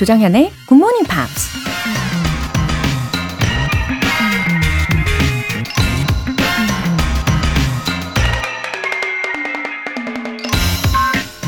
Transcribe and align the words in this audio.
조장현의 0.00 0.50
Morning 0.72 1.06
Pops. 1.06 1.50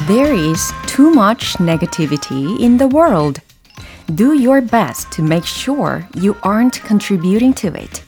There 0.07 0.35
is 0.35 0.71
too 0.87 1.09
much 1.15 1.57
negativity 1.61 2.61
in 2.61 2.77
the 2.77 2.95
world. 2.95 3.41
Do 4.15 4.35
your 4.35 4.61
best 4.61 5.11
to 5.13 5.25
make 5.25 5.47
sure 5.47 6.07
you 6.15 6.35
aren't 6.45 6.79
contributing 6.87 7.55
to 7.55 7.69
it. 7.69 8.03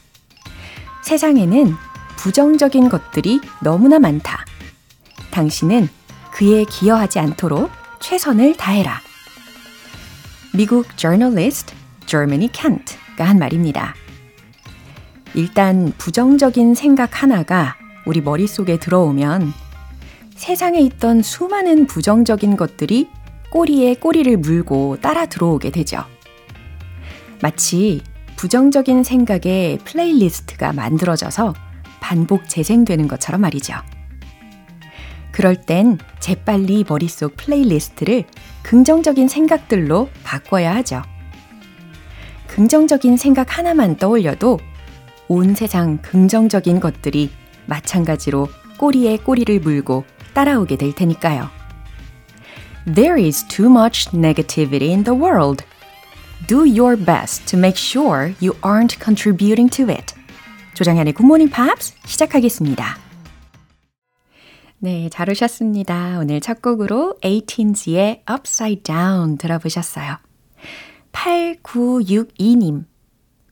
세상에는 1.01 1.73
부정적인 2.17 2.89
것들이 2.89 3.41
너무나 3.63 3.97
많다. 3.97 4.45
당신은 5.31 5.89
그에 6.33 6.65
기여하지 6.65 7.17
않도록 7.17 7.71
최선을 7.99 8.57
다해라. 8.57 9.04
미국 10.55 10.97
저널리스트 10.97 11.75
Germany 12.05 12.49
Kent가 12.53 13.25
한 13.25 13.39
말입니다. 13.39 13.93
일단 15.33 15.91
부정적인 15.97 16.75
생각 16.75 17.21
하나가 17.21 17.75
우리 18.05 18.21
머릿속에 18.21 18.79
들어오면 18.79 19.51
세상에 20.35 20.79
있던 20.79 21.23
수많은 21.23 21.87
부정적인 21.87 22.55
것들이 22.55 23.09
꼬리에 23.51 23.95
꼬리를 23.95 24.37
물고 24.37 24.97
따라 25.01 25.25
들어오게 25.25 25.71
되죠. 25.71 26.05
마치 27.41 28.01
부정적인 28.37 29.03
생각의 29.03 29.79
playlist가 29.79 30.71
만들어져서 30.71 31.53
반복 31.99 32.47
재생되는 32.47 33.09
것처럼 33.09 33.41
말이죠. 33.41 33.73
그럴 35.33 35.57
땐 35.57 35.97
재빨리 36.21 36.85
머릿속 36.87 37.35
playlist를 37.35 38.23
긍정적인 38.65 39.27
생각들로 39.27 40.09
바꿔야 40.23 40.75
하죠. 40.77 41.03
긍정적인 42.47 43.15
생각 43.15 43.59
하나만 43.59 43.97
떠올려도 43.97 44.59
온 45.27 45.53
세상 45.53 45.99
긍정적인 46.01 46.79
것들이 46.79 47.29
마찬가지로 47.67 48.47
꼬리에 48.79 49.17
꼬리를 49.17 49.59
물고 49.59 50.03
따라오게 50.33 50.77
될 50.77 50.95
테니까요. 50.95 51.47
There 52.91 53.23
is 53.23 53.47
too 53.47 53.69
much 53.69 54.09
negativity 54.15 54.89
in 54.89 55.03
the 55.03 55.15
world. 55.15 55.63
Do 56.47 56.65
your 56.65 56.97
best 56.97 57.45
to 57.45 57.59
make 57.59 57.77
sure 57.77 58.33
you 58.41 58.57
aren't 58.61 58.97
contributing 58.99 59.69
to 59.77 59.93
it. 59.93 60.15
조정현의 60.73 61.13
굿모닝 61.13 61.51
팝스 61.51 61.93
시작하겠습니다. 62.05 63.04
네, 64.79 65.09
잘 65.09 65.29
오셨습니다. 65.29 66.19
오늘 66.19 66.41
첫 66.41 66.61
곡으로 66.61 67.17
18G의 67.21 68.21
Upside 68.29 68.83
Down 68.83 69.37
들어보셨어요. 69.37 70.17
8962님. 71.11 72.83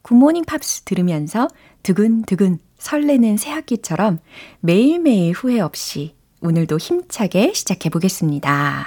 굿모닝 0.01 0.43
팝스 0.43 0.81
들으면서 0.83 1.47
두근두근 1.81 2.59
설레는 2.77 3.37
새학기처럼 3.37 4.19
매일매일 4.59 5.33
후회 5.33 5.61
없이 5.61 6.13
오늘도 6.41 6.77
힘차게 6.77 7.53
시작해 7.53 7.89
보겠습니다. 7.89 8.85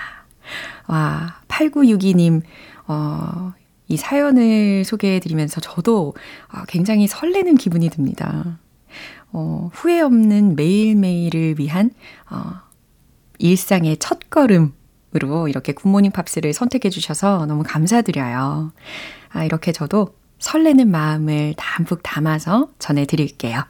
와, 0.89 1.41
8962님, 1.49 2.43
어, 2.87 3.55
이 3.89 3.97
사연을 3.97 4.85
소개해 4.85 5.21
드리면서 5.21 5.61
저도 5.61 6.15
굉장히 6.69 7.07
설레는 7.07 7.57
기분이 7.57 7.89
듭니다. 7.89 8.59
어, 9.33 9.71
후회 9.73 10.01
없는 10.01 10.57
매일매일을 10.57 11.57
위한 11.59 11.91
어, 12.31 12.61
일상의 13.39 13.99
첫 13.99 14.31
걸음으로 14.31 15.49
이렇게 15.49 15.73
굿모닝 15.73 16.13
팝스를 16.13 16.53
선택해 16.53 16.91
주셔서 16.91 17.47
너무 17.47 17.63
감사드려요. 17.67 18.73
아, 19.31 19.45
이렇게 19.45 19.73
저도 19.73 20.15
설레는 20.39 20.91
마음을 20.91 21.55
담뿍 21.57 22.03
담아서 22.03 22.71
전해드릴게요. 22.79 23.65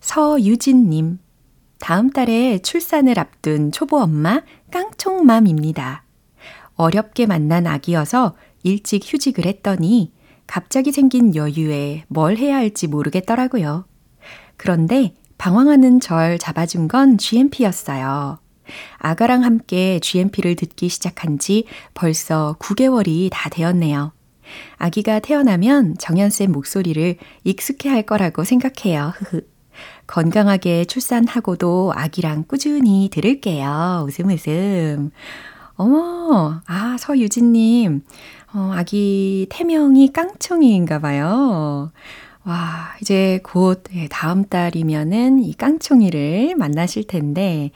서유진님, 0.00 1.18
다음 1.78 2.10
달에 2.10 2.58
출산을 2.58 3.18
앞둔 3.18 3.72
초보 3.72 3.98
엄마 3.98 4.42
깡총맘입니다. 4.70 6.04
어렵게 6.74 7.26
만난 7.26 7.66
아기여서 7.66 8.36
일찍 8.62 9.02
휴직을 9.04 9.46
했더니 9.46 10.12
갑자기 10.46 10.92
생긴 10.92 11.34
여유에 11.34 12.04
뭘 12.08 12.36
해야 12.36 12.56
할지 12.56 12.86
모르겠더라고요. 12.86 13.84
그런데 14.58 15.14
방황하는 15.38 16.00
절 16.00 16.38
잡아준 16.38 16.88
건 16.88 17.16
GMP였어요. 17.16 18.38
아가랑 18.98 19.44
함께 19.44 19.98
GMP를 20.00 20.56
듣기 20.56 20.90
시작한 20.90 21.38
지 21.38 21.64
벌써 21.94 22.56
9개월이 22.58 23.30
다 23.32 23.48
되었네요. 23.48 24.12
아기가 24.76 25.20
태어나면 25.20 25.96
정연쌤 25.98 26.52
목소리를 26.52 27.16
익숙해 27.44 27.88
할 27.88 28.02
거라고 28.02 28.44
생각해요. 28.44 29.12
건강하게 30.06 30.86
출산하고도 30.86 31.92
아기랑 31.94 32.44
꾸준히 32.48 33.08
들을게요. 33.12 34.06
웃음 34.06 34.30
웃음. 34.30 35.10
어머, 35.76 36.60
아, 36.66 36.96
서유진님. 36.98 38.02
어, 38.54 38.72
아기 38.74 39.46
태명이 39.50 40.12
깡총이인가 40.12 40.98
봐요. 40.98 41.92
와, 42.48 42.94
이제 43.02 43.40
곧 43.42 43.84
예, 43.94 44.08
다음 44.08 44.42
달이면은 44.42 45.44
이 45.44 45.52
깡총이를 45.52 46.54
만나실 46.56 47.06
텐데, 47.06 47.72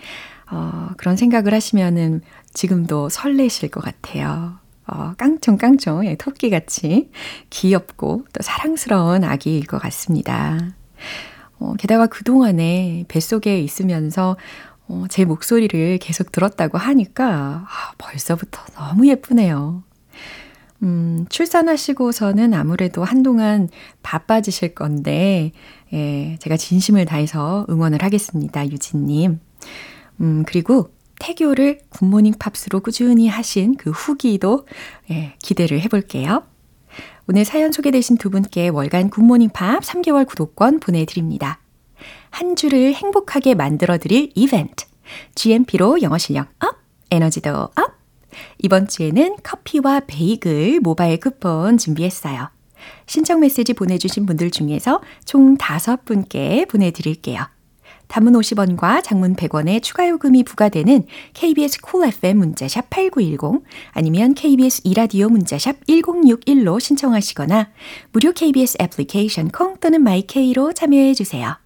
어, 0.50 0.88
그런 0.96 1.14
생각을 1.14 1.52
하시면은 1.52 2.22
지금도 2.54 3.10
설레실 3.10 3.70
것 3.70 3.84
같아요. 3.84 4.54
어, 4.86 5.12
깡총, 5.18 5.58
깡총, 5.58 6.06
예, 6.06 6.14
토끼 6.14 6.48
같이 6.48 7.10
귀엽고 7.50 8.24
또 8.32 8.42
사랑스러운 8.42 9.24
아기일 9.24 9.66
것 9.66 9.76
같습니다. 9.76 10.58
어, 11.58 11.74
게다가 11.78 12.06
그동안에 12.06 13.04
뱃속에 13.08 13.60
있으면서 13.60 14.38
어, 14.88 15.04
제 15.10 15.26
목소리를 15.26 15.98
계속 15.98 16.32
들었다고 16.32 16.78
하니까 16.78 17.66
아, 17.68 17.92
벌써부터 17.98 18.62
너무 18.74 19.06
예쁘네요. 19.06 19.82
음, 20.82 21.26
출산하시고서는 21.28 22.54
아무래도 22.54 23.04
한동안 23.04 23.68
바빠지실 24.02 24.74
건데, 24.74 25.52
예, 25.92 26.36
제가 26.40 26.56
진심을 26.56 27.04
다해서 27.04 27.66
응원을 27.70 28.02
하겠습니다. 28.02 28.66
유진님. 28.68 29.40
음, 30.20 30.44
그리고 30.46 30.90
태교를 31.20 31.80
굿모닝 31.90 32.34
팝스로 32.38 32.80
꾸준히 32.80 33.28
하신 33.28 33.76
그 33.76 33.90
후기도 33.90 34.66
예, 35.10 35.34
기대를 35.40 35.80
해볼게요. 35.82 36.42
오늘 37.28 37.44
사연 37.44 37.70
소개되신 37.70 38.18
두 38.18 38.30
분께 38.30 38.68
월간 38.68 39.10
굿모닝 39.10 39.50
팝 39.50 39.82
3개월 39.82 40.26
구독권 40.26 40.80
보내드립니다. 40.80 41.60
한 42.30 42.56
주를 42.56 42.94
행복하게 42.94 43.54
만들어드릴 43.54 44.32
이벤트. 44.34 44.86
GMP로 45.36 46.02
영어 46.02 46.18
실력 46.18 46.48
up, 46.60 46.76
에너지도 47.10 47.50
up! 47.54 47.91
이번 48.58 48.88
주에는 48.88 49.36
커피와 49.42 50.02
베이글 50.06 50.80
모바일 50.80 51.18
쿠폰 51.20 51.78
준비했어요. 51.78 52.50
신청 53.06 53.40
메시지 53.40 53.74
보내주신 53.74 54.26
분들 54.26 54.50
중에서 54.50 55.00
총 55.24 55.56
5분께 55.56 56.68
보내드릴게요. 56.68 57.46
단문 58.12 58.34
50원과 58.34 59.02
장문 59.02 59.36
100원의 59.36 59.82
추가 59.82 60.06
요금이 60.06 60.44
부과되는 60.44 61.04
KBS 61.32 61.80
콜 61.80 61.90
cool 62.02 62.08
FM 62.08 62.38
문자샵 62.38 62.90
8910 62.90 63.64
아니면 63.92 64.34
KBS 64.34 64.82
이라디오 64.84 65.30
문자샵 65.30 65.86
1061로 65.86 66.78
신청하시거나 66.78 67.70
무료 68.12 68.32
KBS 68.32 68.76
애플리케이션 68.82 69.48
콩 69.50 69.78
또는 69.78 70.02
마이케이로 70.02 70.74
참여해 70.74 71.14
주세요. 71.14 71.56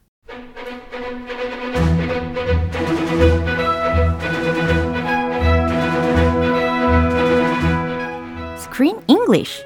Screen 8.77 9.01
English 9.09 9.65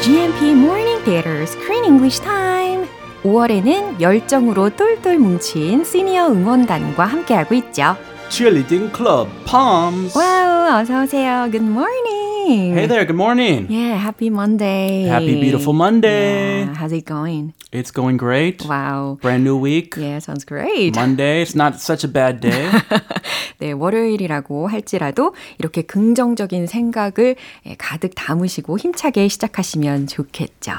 GMP 0.00 0.54
Morning 0.54 1.04
Theater 1.04 1.42
Screen 1.42 1.84
English 1.84 2.22
Time. 2.22 2.88
5월에는 3.22 4.00
열정으로 4.00 4.70
똘똘 4.70 5.18
뭉친 5.18 5.84
시니어 5.84 6.28
응원단과 6.28 7.04
함께하고 7.04 7.54
있죠. 7.56 7.98
Cheerleading 8.30 8.92
Club 8.92 9.28
Palms. 9.46 10.16
와우, 10.16 10.80
어서 10.80 11.02
오세요. 11.02 11.48
Good 11.50 11.64
morning. 11.64 12.28
morning. 12.48 12.74
Hey 12.74 12.86
there, 12.86 13.04
good 13.04 13.16
morning. 13.16 13.66
Yeah, 13.68 13.96
happy 13.96 14.30
Monday. 14.30 15.04
Happy 15.04 15.40
beautiful 15.40 15.72
Monday. 15.72 16.64
Yeah, 16.64 16.74
how's 16.74 16.92
it 16.92 17.04
going? 17.04 17.52
It's 17.72 17.90
going 17.90 18.16
great. 18.16 18.64
Wow. 18.64 19.18
Brand 19.20 19.44
new 19.44 19.56
week. 19.56 19.96
Yeah, 19.96 20.18
sounds 20.20 20.44
great. 20.44 20.96
Monday. 20.96 21.42
It's 21.42 21.54
not 21.54 21.80
such 21.80 22.04
a 22.04 22.08
bad 22.08 22.40
day. 22.40 22.70
네, 23.60 23.72
월요일이라고 23.72 24.68
할지라도 24.68 25.34
이렇게 25.58 25.82
긍정적인 25.82 26.66
생각을 26.66 27.36
가득 27.76 28.12
담으시고 28.14 28.78
힘차게 28.78 29.28
시작하시면 29.28 30.06
좋겠죠. 30.06 30.72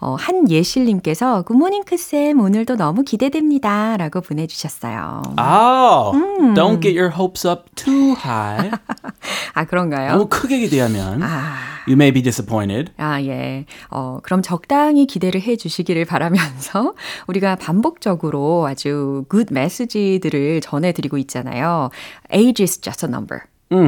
어, 0.00 0.16
한예실님께서 0.18 1.42
굿모닝 1.42 1.84
크쌤 1.84 2.40
오늘도 2.40 2.76
너무 2.76 3.02
기대됩니다 3.02 3.96
라고 3.96 4.20
보내주셨어요. 4.20 5.22
Oh, 5.38 6.12
don't 6.54 6.80
get 6.80 6.98
your 6.98 7.10
hopes 7.14 7.46
up 7.46 7.64
too 7.74 8.12
high. 8.12 8.70
아 9.54 9.64
그런가요? 9.64 10.12
너무 10.12 10.28
크게 10.28 10.58
기대하면 10.58 11.22
아, 11.22 11.54
you 11.86 11.94
may 11.94 12.12
be 12.12 12.22
disappointed. 12.22 12.92
아, 12.96 13.20
예. 13.22 13.66
어, 13.90 14.18
그럼 14.22 14.42
적당히 14.42 15.06
기대를 15.06 15.40
해 15.42 15.56
주시기를 15.56 16.04
바라면서 16.04 16.94
우리가 17.28 17.56
반복적으로 17.56 18.66
아주 18.66 19.24
good 19.30 19.52
message들을 19.52 20.60
전해드리고 20.60 21.18
있잖아요. 21.18 21.90
Age 22.32 22.62
is 22.62 22.80
just 22.80 23.06
a 23.06 23.10
number. 23.10 23.42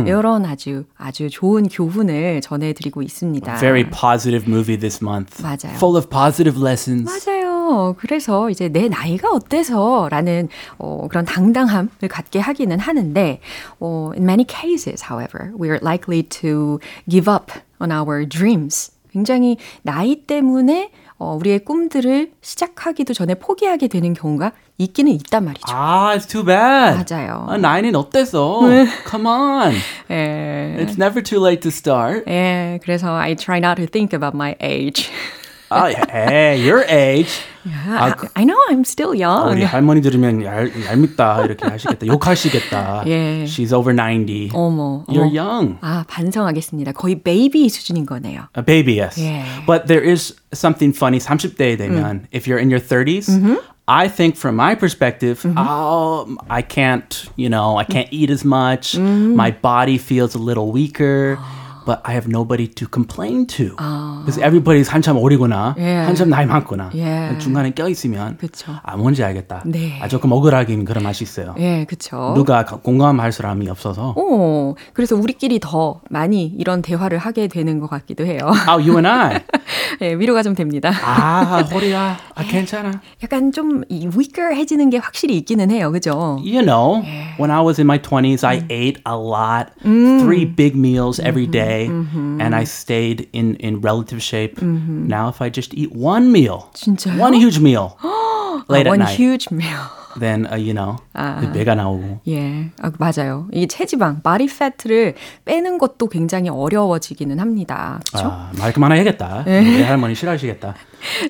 이런 0.06 0.44
아주 0.44 0.84
아주 0.96 1.30
좋은 1.30 1.68
교훈을 1.68 2.40
전해드리고 2.40 3.02
있습니다. 3.02 3.54
Very 3.56 3.84
positive 3.90 4.50
movie 4.52 4.78
this 4.78 5.02
month. 5.02 5.42
맞아요. 5.42 5.76
Full 5.76 5.96
of 5.96 6.08
positive 6.08 6.60
lessons. 6.60 7.04
맞아요. 7.04 7.94
그래서 7.98 8.50
이제 8.50 8.68
내 8.68 8.88
나이가 8.88 9.30
어때서 9.30 10.08
라는 10.10 10.48
어, 10.78 11.06
그런 11.08 11.24
당당함을 11.24 12.08
갖게 12.08 12.38
하기는 12.38 12.78
하는데 12.78 13.40
어, 13.80 14.10
in 14.14 14.22
many 14.24 14.44
cases, 14.48 15.04
however, 15.10 15.52
we 15.58 15.68
are 15.68 15.80
likely 15.82 16.22
to 16.22 16.78
give 17.08 17.30
up 17.32 17.52
on 17.80 17.90
our 17.90 18.26
dreams. 18.28 18.92
굉장히 19.12 19.56
나이 19.82 20.16
때문에 20.26 20.90
어, 21.18 21.34
우리의 21.40 21.60
꿈들을 21.60 22.32
시작하기도 22.42 23.14
전에 23.14 23.34
포기하게 23.34 23.88
되는 23.88 24.12
경우가 24.12 24.52
있기는 24.78 25.10
있단 25.12 25.44
말이죠. 25.44 25.64
Ah, 25.74 26.16
it's 26.18 26.28
too 26.28 26.44
bad. 26.44 27.02
맞아요. 27.08 27.46
아, 27.48 27.56
나이는 27.56 27.94
어때서? 27.94 28.60
Come 29.08 29.26
on. 29.26 29.72
예. 30.10 30.76
It's 30.78 30.98
never 30.98 31.22
too 31.22 31.42
late 31.42 31.60
to 31.62 31.70
start. 31.70 32.24
예, 32.28 32.78
그래서 32.82 33.14
I 33.14 33.34
try 33.34 33.58
not 33.58 33.76
to 33.80 33.86
think 33.86 34.14
about 34.14 34.36
my 34.36 34.54
age. 34.62 35.10
아, 35.70 35.88
hey, 36.10 36.60
your 36.68 36.84
age. 36.88 37.40
I, 37.65 38.13
I 38.35 38.43
know 38.45 38.57
I'm 38.69 38.81
still 38.81 39.13
young. 39.15 39.51
우리 39.51 39.63
할머니 39.63 40.01
들으면 40.01 40.43
얄, 40.43 40.71
얄밉다 40.85 41.43
이렇게 41.45 41.65
하시겠다. 41.67 42.07
욕하시겠다. 42.07 43.03
예. 43.07 43.43
She's 43.45 43.71
over 43.71 43.93
90. 43.95 44.49
어머, 44.53 45.05
You're 45.07 45.27
어머. 45.29 45.39
young. 45.39 45.77
아, 45.81 46.03
반성하겠습니다. 46.07 46.93
거의 46.93 47.21
베이비 47.21 47.69
수준인 47.69 48.05
거네요. 48.05 48.47
A 48.57 48.63
baby, 48.65 48.99
yes. 48.99 49.19
Yeah. 49.19 49.45
But 49.65 49.87
there 49.87 50.03
is 50.03 50.35
something 50.53 50.95
funny. 50.95 51.19
30대 51.19 51.77
되면, 51.77 52.25
if 52.31 52.47
you're 52.47 52.59
in 52.59 52.69
your 52.71 52.81
30s, 52.81 53.29
I 53.87 54.07
think 54.07 54.37
from 54.37 54.55
my 54.55 54.75
perspective, 54.75 55.41
oh, 55.57 56.35
I 56.49 56.61
can't, 56.61 57.25
you 57.35 57.49
know, 57.49 57.77
I 57.77 57.83
can't 57.83 58.07
eat 58.11 58.29
as 58.31 58.45
much. 58.45 58.97
My 58.97 59.51
body 59.51 59.97
feels 59.97 60.33
a 60.33 60.39
little 60.39 60.71
weaker. 60.71 61.37
But 61.86 62.00
I 62.04 62.14
have 62.14 62.26
nobody 62.28 62.66
to 62.66 62.86
complain 62.90 63.46
to. 63.56 63.76
Because 64.26 64.42
everybody's 64.42 64.88
한참 64.90 65.16
어리거나, 65.16 65.76
Yeah. 65.78 66.06
한참 66.08 66.28
나이 66.30 66.44
많거나, 66.44 66.90
Yeah. 66.92 67.38
중간에 67.38 67.70
껴 67.74 67.88
있으면, 67.88 68.36
그쵸. 68.38 68.72
아, 68.82 68.96
뭔지 68.96 69.22
알겠다. 69.22 69.62
네. 69.66 70.00
아, 70.02 70.08
조금 70.08 70.32
억울하긴 70.32 70.84
그런 70.84 71.04
맛이 71.04 71.22
있어요. 71.22 71.54
예, 71.60 71.84
그쵸. 71.84 72.32
누가 72.34 72.64
가- 72.64 72.78
공감할 72.78 73.30
사람이 73.30 73.68
없어서. 73.68 74.14
어, 74.16 74.74
그래서 74.94 75.14
우리끼리 75.14 75.60
더 75.60 76.00
많이 76.10 76.46
이런 76.58 76.82
대화를 76.82 77.18
하게 77.18 77.46
되는 77.46 77.78
것 77.78 77.88
같기도 77.88 78.26
해요. 78.26 78.40
Oh, 78.68 78.82
you 78.82 78.96
and 78.96 79.06
I. 79.06 79.40
예, 80.02 80.12
위로가 80.14 80.42
좀 80.42 80.56
됩니다. 80.56 80.90
아, 81.04 81.62
허리야. 81.72 82.16
아, 82.34 82.42
괜찮아. 82.42 83.00
약간 83.22 83.52
좀이 83.52 84.08
weaker해지는 84.16 84.90
게 84.90 84.98
확실히 84.98 85.36
있기는 85.36 85.70
해요. 85.70 85.92
그죠? 85.92 86.40
You 86.44 86.62
know, 86.64 87.02
when 87.38 87.50
I 87.52 87.62
was 87.64 87.80
in 87.80 87.86
my 87.86 87.98
20s, 88.02 88.42
I 88.44 88.64
ate 88.70 89.00
a 89.06 89.14
lot, 89.14 89.70
three 89.84 90.44
big 90.44 90.76
meals 90.76 91.20
every 91.20 91.46
day, 91.48 91.75
and 91.84 92.54
I 92.54 92.64
stayed 92.64 93.28
in, 93.32 93.56
in 93.56 93.80
relative 93.80 94.22
shape. 94.22 94.60
Now, 94.62 95.28
if 95.28 95.42
I 95.42 95.50
just 95.50 95.74
eat 95.74 95.92
one 95.92 96.32
meal, 96.32 96.70
진짜요? 96.74 97.18
one 97.20 97.34
huge 97.34 97.60
meal 97.60 97.96
late 98.68 98.86
아, 98.86 98.88
at 98.88 98.88
one 98.88 98.98
night, 99.00 99.16
huge 99.16 99.48
meal. 99.52 99.84
then, 100.18 100.46
uh, 100.46 100.56
you 100.56 100.72
know, 100.72 100.96
배가 101.52 101.74
나오고. 101.74 102.20
예, 102.28 102.70
아, 102.80 102.90
맞아요. 102.98 103.48
이 103.52 103.66
체지방, 103.66 104.22
body 104.22 104.48
fat를 104.48 105.14
빼는 105.44 105.78
것도 105.78 106.08
굉장히 106.08 106.48
어려워지기는 106.48 107.38
합니다. 107.38 108.00
그렇죠? 108.10 108.28
아, 108.28 108.50
말 108.58 108.72
그만해야겠다. 108.72 109.44
내 109.44 109.82
할머니 109.82 110.14
싫어하시겠다. 110.14 110.74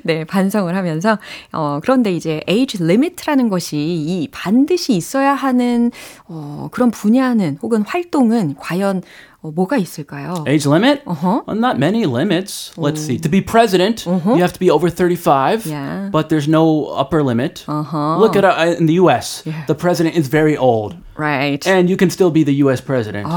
네, 0.05 0.25
반성을 0.25 0.75
하면서 0.75 1.19
어 1.52 1.81
그런데 1.82 2.12
이제 2.12 2.43
age 2.49 2.78
limit라는 2.82 3.49
것이 3.49 3.76
이 3.76 4.28
반드시 4.31 4.94
있어야 4.94 5.34
하는 5.34 5.90
어 6.28 6.69
그런 6.70 6.90
분야는 6.90 7.58
혹은 7.62 7.82
활동은 7.87 8.56
과연 8.58 9.02
어, 9.43 9.50
뭐가 9.55 9.76
있을까요? 9.76 10.44
Age 10.49 10.67
limit? 10.67 11.02
Uh-huh. 11.06 11.43
Well, 11.46 11.58
not 11.58 11.76
many 11.78 12.05
limits. 12.06 12.73
Let's 12.76 13.00
see. 13.00 13.19
To 13.19 13.28
be 13.28 13.40
president, 13.43 14.05
you 14.06 14.40
have 14.40 14.52
to 14.55 14.58
be 14.58 14.70
over 14.70 14.88
35, 14.88 15.67
Yeah. 15.67 16.08
but 16.11 16.31
there's 16.31 16.49
no 16.49 16.87
upper 16.96 17.22
limit. 17.22 17.62
Uh-huh. 17.69 18.19
Look 18.19 18.34
at 18.34 18.44
uh, 18.44 18.75
in 18.79 18.87
the 18.87 18.94
U.S. 18.94 19.44
The 19.69 19.75
president 19.75 20.17
is 20.17 20.29
very 20.29 20.56
old, 20.56 20.96
Right. 21.17 21.64
and 21.67 21.88
you 21.90 21.96
can 21.96 22.08
still 22.11 22.31
be 22.31 22.43
the 22.44 22.55
U.S. 22.64 22.81
president. 22.81 23.29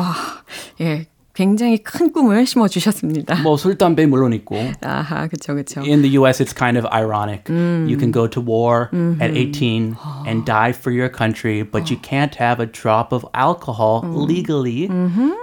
예, 0.79 1.05
굉장히 1.33 1.77
큰 1.77 2.11
꿈을 2.11 2.45
심어 2.45 2.67
주셨습니다. 2.67 3.41
뭐 3.43 3.55
술, 3.57 3.77
담배 3.77 4.05
물론 4.05 4.33
있고. 4.33 4.57
아하, 4.81 5.27
그렇죠, 5.27 5.53
그렇죠. 5.53 5.81
In 5.81 6.01
the 6.01 6.17
U.S., 6.17 6.41
it's 6.43 6.53
kind 6.53 6.77
of 6.77 6.85
ironic. 6.91 7.47
You 7.49 7.97
can 7.97 8.11
go 8.11 8.27
to 8.27 8.41
war 8.41 8.89
at 9.21 9.31
18 9.31 9.95
and 10.27 10.45
die 10.45 10.71
for 10.73 10.91
your 10.91 11.09
country, 11.09 11.63
but 11.63 11.89
you 11.89 11.97
can't 12.01 12.35
have 12.35 12.59
a 12.59 12.65
drop 12.65 13.13
of 13.13 13.25
alcohol 13.33 14.03
legally. 14.03 14.89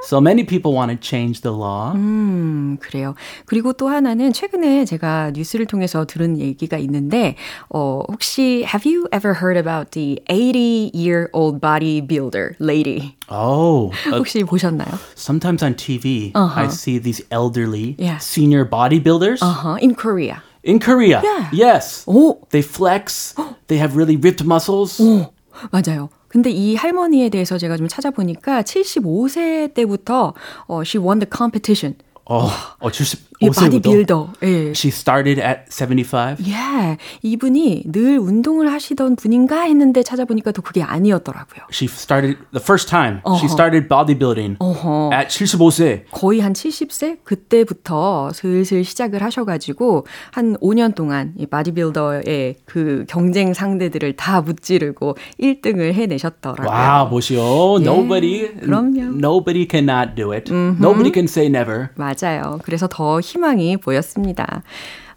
So 0.03 0.21
many 0.21 0.44
people 0.44 0.73
want 0.75 0.91
to 0.93 0.97
change 0.99 1.41
the 1.41 1.53
law. 1.53 1.93
음, 1.94 2.77
그래요. 2.81 3.15
그리고 3.47 3.73
또 3.73 3.88
하나는 3.88 4.33
최근에 4.33 4.85
제가 4.85 5.31
뉴스를 5.35 5.67
통해서 5.67 6.05
들은 6.05 6.38
얘기가 6.38 6.77
있는데, 6.79 7.37
어, 7.71 8.03
혹시 8.09 8.65
have 8.67 8.85
you 8.85 9.06
ever 9.12 9.35
heard 9.41 9.56
about 9.56 9.93
the 9.93 10.21
80-year-old 10.29 11.61
bodybuilder 11.61 12.56
lady? 12.61 13.17
Oh, 13.29 13.91
uh, 14.06 14.19
혹시 14.19 14.44
보셨나요? 14.44 14.87
sometimes 15.17 15.62
on 15.62 15.75
TV, 15.75 15.86
TV, 15.87 16.33
uh-huh. 16.35 16.62
I 16.62 16.69
see 16.69 16.99
these 16.99 17.23
elderly 17.31 17.94
yeah. 17.99 18.19
senior 18.19 18.67
bodybuilders. 18.67 19.38
Uh-huh. 19.41 19.79
In 19.81 19.94
Korea. 19.94 20.43
In 20.65 20.81
Korea. 20.81 21.23
Yeah. 21.23 21.49
Yes. 21.53 22.05
Oh, 22.09 22.43
They 22.50 22.62
flex. 22.62 23.35
They 23.69 23.78
have 23.78 23.95
really 23.97 24.16
ripped 24.16 24.43
muscles. 24.45 24.99
Oh, 25.00 25.31
맞아요. 25.71 26.11
근데 26.28 26.50
이 26.50 26.75
할머니에 26.75 27.31
대해서 27.31 27.57
제가 27.57 27.76
좀 27.76 27.88
찾아보니까 27.88 28.62
75세 28.62 29.73
때부터 29.75 30.35
어, 30.66 30.83
she 30.83 31.02
won 31.02 31.21
the 31.21 31.31
competition. 31.33 31.95
어, 32.28 32.49
어 32.81 32.90
70, 32.90 33.36
예, 33.43 33.50
바디빌더. 33.50 34.33
예. 34.43 34.47
She 34.71 34.88
started 34.90 35.40
at 35.40 35.71
75. 35.71 36.37
예. 36.47 36.55
Yeah. 36.55 36.99
이분이 37.23 37.85
늘 37.87 38.19
운동을 38.19 38.71
하시던 38.73 39.16
분인가 39.16 39.62
했는데 39.62 40.02
찾아보니까 40.02 40.52
또 40.52 40.62
그게 40.62 40.83
아니었더라고요. 40.83 41.66
She 41.71 41.88
started 41.90 42.38
the 42.52 42.62
first 42.62 42.88
time. 42.88 43.21
어허. 43.25 43.37
She 43.38 43.47
started 43.50 43.88
bodybuilding 43.88 44.57
어허. 44.59 45.11
at 45.12 45.28
75세. 45.28 46.05
거의 46.11 46.40
한 46.40 46.52
70세 46.52 47.19
그때부터 47.25 48.31
슬슬 48.33 48.85
시작을 48.85 49.23
하셔 49.23 49.45
가지고 49.45 50.07
한 50.33 50.57
5년 50.59 50.95
동안 50.95 51.35
이 51.37 51.47
바디빌더의 51.47 52.57
그 52.64 53.05
경쟁 53.09 53.52
상대들을 53.55 54.16
다 54.16 54.40
무찌르고 54.40 55.16
1등을 55.40 55.93
해 55.93 56.07
내셨더라고요. 56.07 56.69
와, 56.69 57.00
wow, 57.02 57.11
보시오. 57.11 57.81
예. 57.81 57.85
Nobody 57.85 58.55
그럼요. 58.61 59.16
nobody 59.16 59.66
cannot 59.71 60.14
do 60.14 60.33
it. 60.33 60.50
음흠. 60.52 60.78
Nobody 60.81 61.12
can 61.12 61.25
say 61.25 61.49
never. 61.49 61.88
맞아요. 61.97 62.59
그래서 62.64 62.87
더 62.90 63.21
희망이 63.26 63.76
보였습니다. 63.76 64.62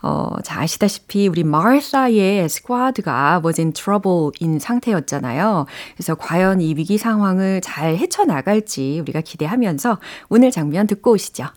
어, 0.01 0.35
자, 0.43 0.61
아시다시피 0.61 1.27
우리 1.27 1.43
마르사의 1.43 2.47
스쿼드가 2.47 3.41
was 3.43 3.59
in 3.59 3.73
trouble인 3.73 4.59
상태였잖아요. 4.59 5.65
그래서 5.95 6.15
과연 6.15 6.61
이 6.61 6.73
위기 6.75 6.97
상황을 6.97 7.61
잘 7.61 7.97
헤쳐나갈지 7.97 8.99
우리가 9.01 9.21
기대하면서 9.21 9.99
오늘 10.29 10.51
장면 10.51 10.87
듣고 10.87 11.11
오시죠. 11.11 11.47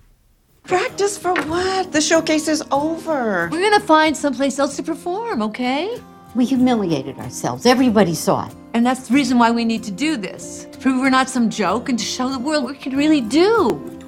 Practice 0.64 1.18
for 1.18 1.34
what? 1.48 1.90
The 1.90 2.00
showcase 2.00 2.48
is 2.48 2.62
over. 2.70 3.48
We're 3.50 3.62
gonna 3.62 3.82
find 3.82 4.16
someplace 4.16 4.60
else 4.60 4.76
to 4.76 4.82
perform, 4.84 5.42
okay? 5.42 5.90
We 6.34 6.44
humiliated 6.44 7.18
ourselves. 7.18 7.66
Everybody 7.66 8.14
saw 8.14 8.46
it. 8.46 8.54
And 8.74 8.86
that's 8.86 9.08
the 9.08 9.14
reason 9.14 9.38
why 9.38 9.50
we 9.50 9.64
need 9.64 9.82
to 9.84 9.92
do 9.92 10.16
this. 10.16 10.66
To 10.72 10.78
prove 10.78 10.98
we're 10.98 11.10
not 11.10 11.28
some 11.28 11.50
joke 11.50 11.90
and 11.90 11.98
to 11.98 12.04
show 12.04 12.30
the 12.30 12.38
world 12.38 12.64
what 12.64 12.72
we 12.72 12.78
can 12.78 12.96
really 12.96 13.20
do. 13.20 14.01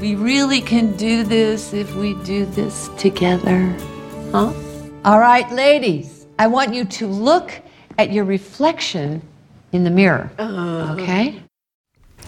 We 0.00 0.16
really 0.16 0.60
can 0.60 0.96
do 0.96 1.22
this 1.22 1.72
if 1.72 1.94
we 1.94 2.14
do 2.24 2.46
this 2.46 2.90
together. 2.98 3.74
Huh? 4.32 4.52
All 5.04 5.20
right, 5.20 5.50
ladies, 5.50 6.26
I 6.38 6.46
want 6.48 6.74
you 6.74 6.84
to 6.84 7.06
look 7.06 7.52
at 7.98 8.12
your 8.12 8.24
reflection 8.24 9.22
in 9.72 9.84
the 9.84 9.90
mirror. 9.90 10.30
Uh-huh. 10.38 10.94
Okay? 10.94 11.42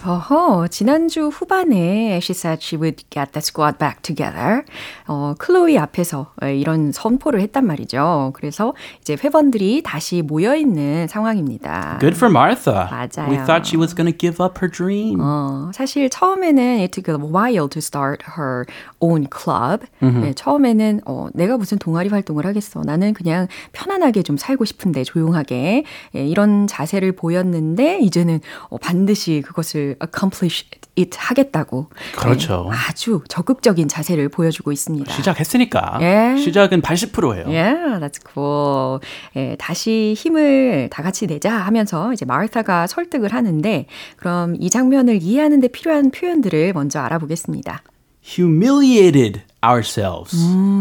어허, 0.05 0.67
지난주 0.69 1.27
후반에 1.27 2.19
she 2.21 2.31
said 2.31 2.59
she 2.61 2.79
would 2.79 3.03
get 3.09 3.31
the 3.33 3.41
squad 3.41 3.77
back 3.79 4.01
together. 4.03 4.63
어, 5.07 5.33
클로이 5.37 5.77
앞에서 5.77 6.31
이런 6.55 6.91
선포를 6.91 7.41
했단 7.41 7.65
말이죠. 7.65 8.31
그래서 8.35 8.73
이제 9.01 9.17
회원들이 9.21 9.81
다시 9.83 10.21
모여 10.21 10.55
있는 10.55 11.07
상황입니다. 11.07 11.97
Good 11.99 12.15
for 12.15 12.31
Martha. 12.31 12.85
맞아요. 12.89 13.29
We 13.29 13.37
thought 13.45 13.65
she 13.67 13.75
was 13.77 13.95
going 13.95 14.09
to 14.11 14.17
give 14.17 14.41
up 14.43 14.59
her 14.61 14.71
dream. 14.71 15.19
어, 15.19 15.71
사실 15.73 16.09
처음에는 16.09 16.79
it 16.79 16.91
took 16.91 17.11
a 17.11 17.17
while 17.19 17.67
to 17.67 17.79
start 17.79 18.23
her 18.37 18.65
own 18.99 19.27
club. 19.33 19.85
네, 19.99 20.33
처음에는 20.33 21.01
어, 21.05 21.27
내가 21.33 21.57
무슨 21.57 21.79
동아리 21.79 22.09
활동을 22.09 22.45
하겠어. 22.45 22.81
나는 22.85 23.13
그냥 23.13 23.47
편안하게 23.73 24.21
좀 24.23 24.37
살고 24.37 24.63
싶은데 24.63 25.03
조용하게 25.03 25.83
예, 26.15 26.25
이런 26.25 26.67
자세를 26.67 27.13
보였는데 27.13 27.99
이제는 27.99 28.39
어, 28.69 28.77
반드시 28.77 29.41
그것을 29.45 29.86
accomplish 30.03 30.65
it 30.97 31.17
하겠다고 31.17 31.89
그렇죠. 32.15 32.67
네, 32.71 32.77
아주 32.89 33.21
적극적인 33.27 33.87
자세를 33.87 34.29
보여주고 34.29 34.71
있습니다. 34.71 35.11
시작했으니까. 35.13 35.99
예. 36.01 36.37
시작은 36.37 36.81
80%예요. 36.81 37.45
Yeah, 37.47 37.99
that's 37.99 38.19
cool. 38.33 38.99
예, 39.35 39.55
다시 39.57 40.15
힘을 40.17 40.89
다 40.91 41.03
같이 41.03 41.27
내자 41.27 41.53
하면서 41.53 42.11
이제 42.13 42.25
마르타가 42.25 42.87
설득을 42.87 43.33
하는데 43.33 43.85
그럼 44.17 44.55
이 44.59 44.69
장면을 44.69 45.21
이해하는 45.21 45.59
데 45.59 45.67
필요한 45.67 46.11
표현들을 46.11 46.73
먼저 46.73 46.99
알아보겠습니다. 46.99 47.83
Humiliated 48.23 49.41
ourselves. 49.63 50.35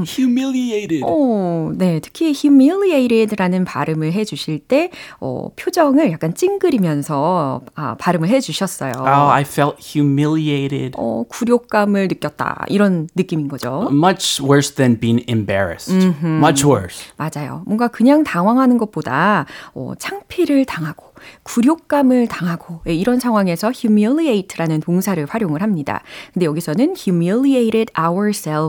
Humiliated. 0.07 1.03
어, 1.05 1.73
네, 1.75 2.01
특히 2.01 2.33
humiliated라는 2.33 3.65
발음을 3.65 4.13
해 4.13 4.25
주실 4.25 4.59
때 4.59 4.91
어, 5.19 5.49
표정을 5.57 6.13
약간 6.13 6.35
찡그리면서 6.35 7.63
아, 7.75 7.97
발음을 7.99 8.29
해 8.29 8.41
주셨어요. 8.41 8.93
Oh, 8.99 9.31
I 9.33 9.43
felt 9.43 9.77
humiliated. 9.81 10.93
어, 10.97 11.25
굴욕감을 11.29 12.09
느꼈다 12.09 12.67
이런 12.69 13.09
느낌인 13.15 13.49
거죠. 13.49 13.89
Much 13.91 14.43
worse 14.43 14.75
than 14.75 14.99
being 15.01 15.25
embarrassed. 15.29 15.95
Much 16.23 16.67
worse. 16.67 17.05
맞아요. 17.17 17.63
뭔가 17.67 17.89
그냥 17.89 18.25
당황하는 18.25 18.79
것보다 18.79 19.47
어, 19.75 19.93
창피를 19.99 20.65
당하고 20.67 21.07
굴욕감을 21.45 22.29
당하고 22.29 22.81
예, 22.87 22.95
이런 22.95 23.19
상황에서 23.19 23.73
humiliate라는 23.73 24.81
동사를 24.81 25.25
활용을 25.27 25.63
합니다. 25.63 26.03
근데 26.35 26.47
여기서는 26.47 26.95
humiliated 26.97 27.93
ourselves 27.99 28.66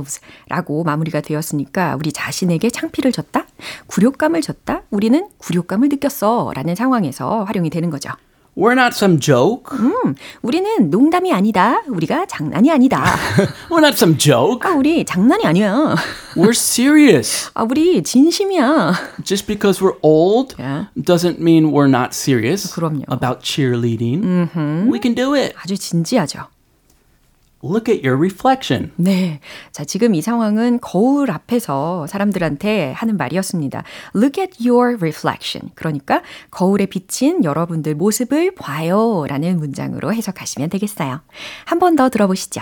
라고 0.49 0.83
마무리가 0.83 1.21
되었으니까 1.21 1.95
우리 1.97 2.11
자신에게 2.11 2.69
창피를 2.69 3.11
줬다, 3.11 3.45
굴욕감을 3.87 4.41
줬다, 4.41 4.83
우리는 4.89 5.27
굴욕감을 5.37 5.89
느꼈어라는 5.89 6.75
상황에서 6.75 7.43
활용이 7.43 7.69
되는 7.69 7.89
거죠. 7.89 8.09
We're 8.59 8.71
not 8.71 8.95
some 8.95 9.19
joke. 9.19 9.77
음, 9.77 10.15
우리는 10.41 10.89
농담이 10.89 11.31
아니다. 11.31 11.83
우리가 11.89 12.25
장난이 12.25 12.71
아니다. 12.71 13.05
We're 13.69 13.77
not 13.85 13.93
some 13.93 14.17
joke. 14.17 14.67
아, 14.67 14.73
우리 14.73 15.05
장난이 15.05 15.45
아니야. 15.45 15.93
We're 16.35 16.49
serious. 16.57 17.51
아, 17.53 17.61
우리 17.69 18.01
진심이야. 18.01 18.93
Just 19.23 19.45
because 19.45 19.79
we're 19.79 19.99
old 20.01 20.55
Yeah. 20.59 20.87
doesn't 20.95 21.39
mean 21.39 21.67
we're 21.71 21.87
not 21.87 22.15
serious 22.15 22.73
그럼요. 22.73 23.03
about 23.11 23.41
cheerleading. 23.43 24.23
We 24.91 24.99
can 24.99 25.13
do 25.13 25.35
it. 25.35 25.53
아주 25.61 25.77
진지하죠. 25.77 26.47
Look 27.63 27.91
at 27.91 28.07
your 28.07 28.17
reflection. 28.17 28.91
네. 28.97 29.39
자, 29.71 29.83
지금 29.83 30.13
이 30.13 30.21
상황은 30.21 30.79
거울 30.79 31.31
앞에서 31.31 32.05
사람들한테 32.07 32.91
하는 32.95 33.17
말이었습니다. 33.17 33.83
Look 34.15 34.39
at 34.41 34.67
your 34.69 34.95
reflection. 34.97 35.71
그러니까 35.75 36.21
거울에 36.51 36.85
비친 36.85 37.43
여러분들 37.43 37.95
모습을 37.95 38.53
봐요. 38.55 39.25
라는 39.27 39.57
문장으로 39.57 40.13
해석하시면 40.13 40.69
되겠어요. 40.69 41.21
한 41.65 41.79
번 41.79 41.95
더 41.95 42.09
들어보시죠. 42.09 42.61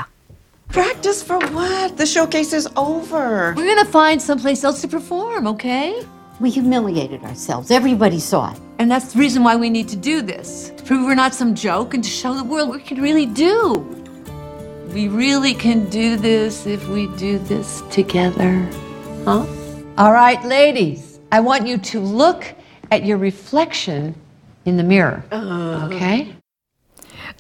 Practice 0.72 1.24
for 1.24 1.40
what? 1.54 1.96
The 1.98 2.06
showcase 2.08 2.56
is 2.56 2.68
over. 2.76 3.54
We're 3.56 3.68
gonna 3.68 3.86
find 3.88 4.22
someplace 4.22 4.64
else 4.66 4.82
to 4.82 4.88
perform, 4.90 5.46
okay? 5.48 5.94
We 6.42 6.50
humiliated 6.50 7.24
ourselves. 7.24 7.70
Everybody 7.72 8.18
saw 8.20 8.52
it. 8.52 8.60
And 8.80 8.90
that's 8.92 9.14
the 9.14 9.20
reason 9.20 9.44
why 9.44 9.56
we 9.56 9.70
need 9.70 9.88
to 9.90 9.96
do 9.96 10.22
this. 10.22 10.72
To 10.78 10.84
prove 10.84 11.06
we're 11.06 11.16
not 11.16 11.34
some 11.34 11.54
joke 11.56 11.94
and 11.94 12.04
to 12.04 12.10
show 12.10 12.34
the 12.34 12.44
world 12.44 12.68
what 12.70 12.80
we 12.80 12.84
can 12.84 13.00
really 13.02 13.26
do. 13.26 13.86
We 14.95 15.09
really 15.09 15.55
can 15.55 15.89
do 15.89 16.17
this 16.17 16.67
if 16.67 16.89
we 16.89 17.07
do 17.17 17.39
this 17.39 17.83
together. 17.91 18.67
Huh? 19.25 19.45
All 19.97 20.13
right, 20.13 20.43
ladies, 20.45 21.21
I 21.31 21.41
want 21.41 21.67
you 21.67 21.79
to 21.79 22.01
look 22.01 22.45
at 22.91 23.05
your 23.05 23.19
reflection 23.19 24.15
in 24.65 24.77
the 24.77 24.83
mirror. 24.85 25.23
Okay? 25.87 26.35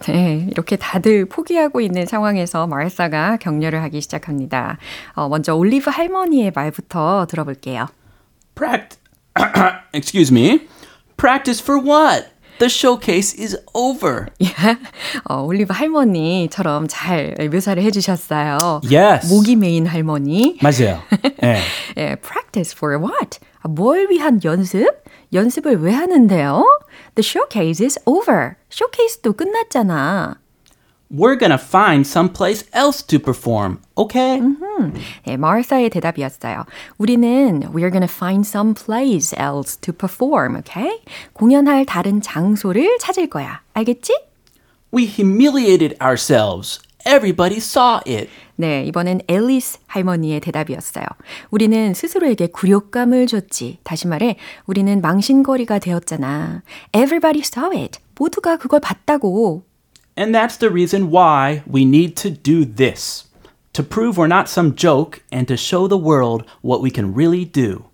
네, 0.06 0.46
이렇게 0.50 0.76
다들 0.76 1.26
포기하고 1.26 1.80
있는 1.80 2.06
상황에서 2.06 2.66
마르사가 2.66 3.36
격려를 3.38 3.82
하기 3.82 4.00
시작합니다. 4.00 4.78
어, 5.14 5.28
먼저 5.28 5.54
올리브 5.54 5.90
할머니의 5.90 6.52
말부터 6.54 7.26
들어볼게요. 7.28 7.86
Pract- 8.54 8.96
Excuse 9.92 10.30
me. 10.32 10.68
Practice 11.16 11.60
for 11.62 11.78
what? 11.82 12.28
The 12.57 12.69
showcase 12.69 13.35
is 13.37 13.57
over. 13.73 14.27
어, 15.29 15.41
올리브 15.41 15.73
할머니처럼 15.73 16.87
잘 16.87 17.35
묘사를 17.51 17.81
해주셨어요. 17.83 18.81
Yes. 18.89 19.27
목이 19.27 19.55
메인 19.55 19.85
할머니. 19.85 20.57
맞아요. 20.61 21.01
네. 21.41 21.59
예, 21.97 22.15
practice 22.15 22.73
for 22.75 22.97
what? 22.97 23.39
아, 23.59 23.67
뭘 23.67 24.07
위한 24.09 24.39
연습? 24.45 24.87
연습을 25.33 25.81
왜 25.81 25.91
하는데요? 25.93 26.63
The 27.15 27.27
showcase 27.27 27.85
is 27.85 27.99
over. 28.05 28.55
쇼케이스도 28.69 29.33
끝났잖아. 29.33 30.37
We're 31.11 31.37
gonna 31.37 31.59
find 31.59 32.05
someplace 32.05 32.65
else 32.73 33.05
to 33.05 33.19
perform. 33.19 33.79
Okay? 33.95 34.41
네, 35.25 35.37
마르사의 35.37 35.89
대답이었어요. 35.91 36.65
우리는 36.97 37.61
we're 37.73 37.91
gonna 37.91 38.09
find 38.09 38.45
some 38.45 38.73
place 38.73 39.33
else 39.39 39.77
to 39.81 39.93
perform, 39.93 40.55
okay? 40.57 41.01
공연할 41.33 41.85
다른 41.85 42.21
장소를 42.21 42.97
찾을 42.99 43.29
거야. 43.29 43.61
알겠지? 43.73 44.13
We 44.93 45.05
humiliated 45.05 45.95
ourselves. 46.01 46.79
Everybody 47.05 47.57
saw 47.57 47.99
it. 48.07 48.29
네, 48.55 48.83
이번엔 48.85 49.21
앨리스 49.27 49.79
할머니의 49.85 50.39
대답이었어요. 50.39 51.05
우리는 51.51 51.93
스스로에게 51.93 52.47
굴욕감을 52.47 53.27
줬지. 53.27 53.77
다시 53.83 54.07
말해, 54.07 54.37
우리는 54.65 55.01
망신거리가 55.01 55.77
되었잖아. 55.79 56.63
Everybody 56.93 57.41
saw 57.41 57.79
it. 57.79 57.99
모두가 58.17 58.57
그걸 58.57 58.79
봤다고. 58.79 59.63
And 60.16 60.34
that's 60.34 60.58
the 60.58 60.70
reason 60.70 61.10
why 61.10 61.62
we 61.66 61.84
need 61.84 62.14
to 62.16 62.30
do 62.30 62.64
this. 62.64 63.24
To 63.74 63.84
prove 63.84 64.18
we're 64.18 64.26
not 64.26 64.48
some 64.48 64.74
joke 64.74 65.22
and 65.30 65.46
to 65.46 65.56
show 65.56 65.86
the 65.86 65.96
world 65.96 66.44
what 66.60 66.82
we 66.82 66.90
can 66.90 67.14
really 67.14 67.44
do. 67.44 67.84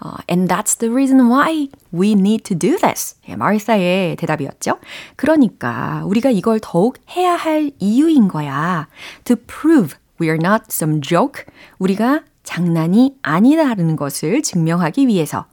어, 0.00 0.18
and 0.26 0.48
that's 0.48 0.74
the 0.74 0.88
reason 0.90 1.28
why 1.28 1.68
we 1.92 2.14
need 2.14 2.42
to 2.44 2.54
do 2.54 2.78
this. 2.78 3.14
예, 3.28 3.36
마르사의 3.36 4.16
대답이었죠. 4.16 4.78
그러니까 5.16 6.02
우리가 6.06 6.30
이걸 6.30 6.58
더욱 6.60 6.96
해야 7.10 7.36
할 7.36 7.70
이유인 7.78 8.28
거야. 8.28 8.88
To 9.24 9.36
prove 9.36 9.96
we 10.18 10.28
are 10.28 10.38
not 10.42 10.64
some 10.70 11.02
joke. 11.02 11.44
우리가 11.78 12.22
장난이 12.43 13.15
아니라는 13.21 13.95
것을 13.95 14.41
증명하기 14.41 15.07
위해서. 15.07 15.45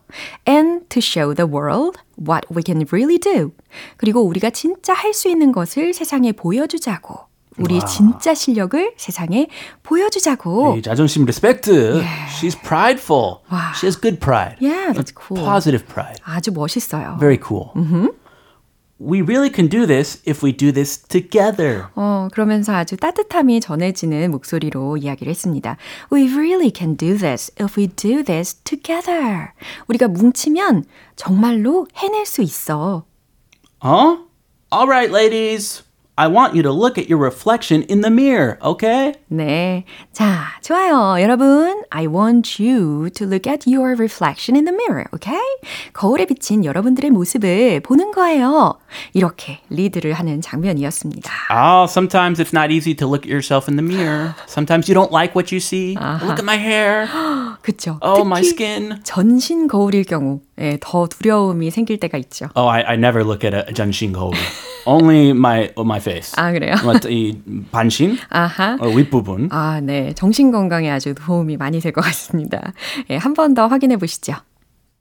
And 0.48 0.86
to 0.88 0.98
show 0.98 1.34
the 1.34 1.48
world 1.50 1.98
what 2.18 2.46
we 2.54 2.62
can 2.64 2.84
really 2.92 3.18
do. 3.18 3.52
그리고 3.96 4.22
우리가 4.22 4.50
진짜 4.50 4.92
할 4.92 5.14
수 5.14 5.28
있는 5.28 5.52
것을 5.52 5.94
세상에 5.94 6.32
보여주자고. 6.32 7.30
우리 7.58 7.78
진짜 7.84 8.32
실력을 8.32 8.94
세상에 8.96 9.48
보여주자고. 9.82 10.66
Hey, 10.68 10.82
자존심 10.82 11.24
respect. 11.24 11.70
She's 12.40 12.56
prideful. 12.56 13.40
She 13.76 13.86
has 13.86 14.00
good 14.00 14.18
pride. 14.18 14.56
Yeah, 14.60 14.92
that's 14.94 15.12
cool. 15.12 15.44
Positive 15.44 15.84
pride. 15.86 16.22
아주 16.24 16.52
멋있어요. 16.52 17.18
Very 17.20 17.38
cool. 17.38 17.70
We 19.02 19.22
really 19.22 19.50
can 19.50 19.66
do 19.68 19.86
this 19.86 20.20
if 20.26 20.44
we 20.44 20.52
do 20.54 20.72
this 20.72 20.98
together. 20.98 21.86
어, 21.94 22.28
그러면서 22.32 22.74
아주 22.74 22.98
따뜻함이 22.98 23.60
전해지는 23.60 24.30
목소리로 24.30 24.98
이야기를 24.98 25.30
했습니다. 25.30 25.78
We 26.12 26.28
really 26.28 26.70
can 26.74 26.98
do 26.98 27.16
this 27.16 27.50
if 27.58 27.80
we 27.80 27.88
do 27.88 28.22
this 28.22 28.54
together. 28.62 29.52
우리가 29.88 30.08
뭉치면 30.08 30.84
정말로 31.16 31.86
해낼 31.96 32.26
수 32.26 32.42
있어. 32.42 33.04
Huh? 33.82 34.18
All 34.70 34.86
right, 34.86 35.10
ladies. 35.10 35.82
I 36.17 36.27
want 36.29 36.55
you 36.55 36.63
to 36.63 36.71
look 36.71 36.97
at 36.97 37.09
your 37.09 37.19
reflection 37.19 37.83
in 37.89 37.99
the 37.99 38.09
mirror, 38.09 38.57
okay? 38.63 39.15
네. 39.29 39.83
자, 40.13 40.45
좋아요. 40.61 41.21
여러분, 41.21 41.83
I 41.91 42.07
want 42.07 42.57
you 42.57 43.09
to 43.09 43.25
look 43.27 43.45
at 43.45 43.67
your 43.67 43.97
reflection 43.97 44.55
in 44.55 44.63
the 44.63 44.71
mirror, 44.73 45.07
okay? 45.13 45.43
거울에 45.91 46.25
비친 46.25 46.63
여러분들의 46.63 47.11
모습을 47.11 47.81
보는 47.81 48.13
거예요. 48.13 48.79
이렇게 49.11 49.59
리드를 49.69 50.13
하는 50.13 50.39
장면이었습니다. 50.39 51.29
Oh, 51.51 51.83
sometimes 51.85 52.39
it's 52.39 52.53
not 52.53 52.71
easy 52.71 52.95
to 52.95 53.05
look 53.05 53.25
at 53.25 53.29
yourself 53.29 53.67
in 53.67 53.75
the 53.75 53.83
mirror. 53.83 54.35
Sometimes 54.47 54.87
you 54.87 54.95
don't 54.95 55.11
like 55.11 55.35
what 55.35 55.51
you 55.53 55.59
see. 55.59 55.95
Look 56.23 56.39
at 56.39 56.45
my 56.45 56.55
hair. 56.55 57.09
그쵸? 57.61 57.99
Oh, 58.01 58.23
my 58.25 58.41
특히 58.41 58.55
skin. 58.55 59.03
전신 59.03 59.67
거울일 59.67 60.05
경우 60.05 60.39
예, 60.59 60.77
더 60.79 61.07
두려움이 61.07 61.71
생길 61.71 61.99
때가 61.99 62.17
있죠. 62.19 62.47
Oh, 62.55 62.69
I, 62.69 62.83
I 62.87 62.95
never 62.95 63.21
look 63.21 63.43
at 63.43 63.53
a 63.53 63.73
전신 63.73 64.13
거울. 64.13 64.31
Only 64.89 65.29
my 65.31 65.69
my 65.77 65.97
face. 65.99 66.33
아, 66.37 66.51
그래요? 66.51 66.75
이 67.09 67.37
반신 67.71 68.17
아하. 68.29 68.77
어, 68.79 68.87
윗부분. 68.87 69.49
아, 69.51 69.81
네. 69.81 70.13
정신 70.13 70.51
건강에 70.51 70.89
아주 70.91 71.15
도움이 71.15 71.57
많이 71.57 71.79
될 71.79 71.91
것 71.91 72.01
같습니다. 72.01 72.73
예, 73.09 73.17
한 73.17 73.33
번 73.33 73.53
더 73.55 73.67
확인해 73.67 73.97
보시죠. 73.97 74.35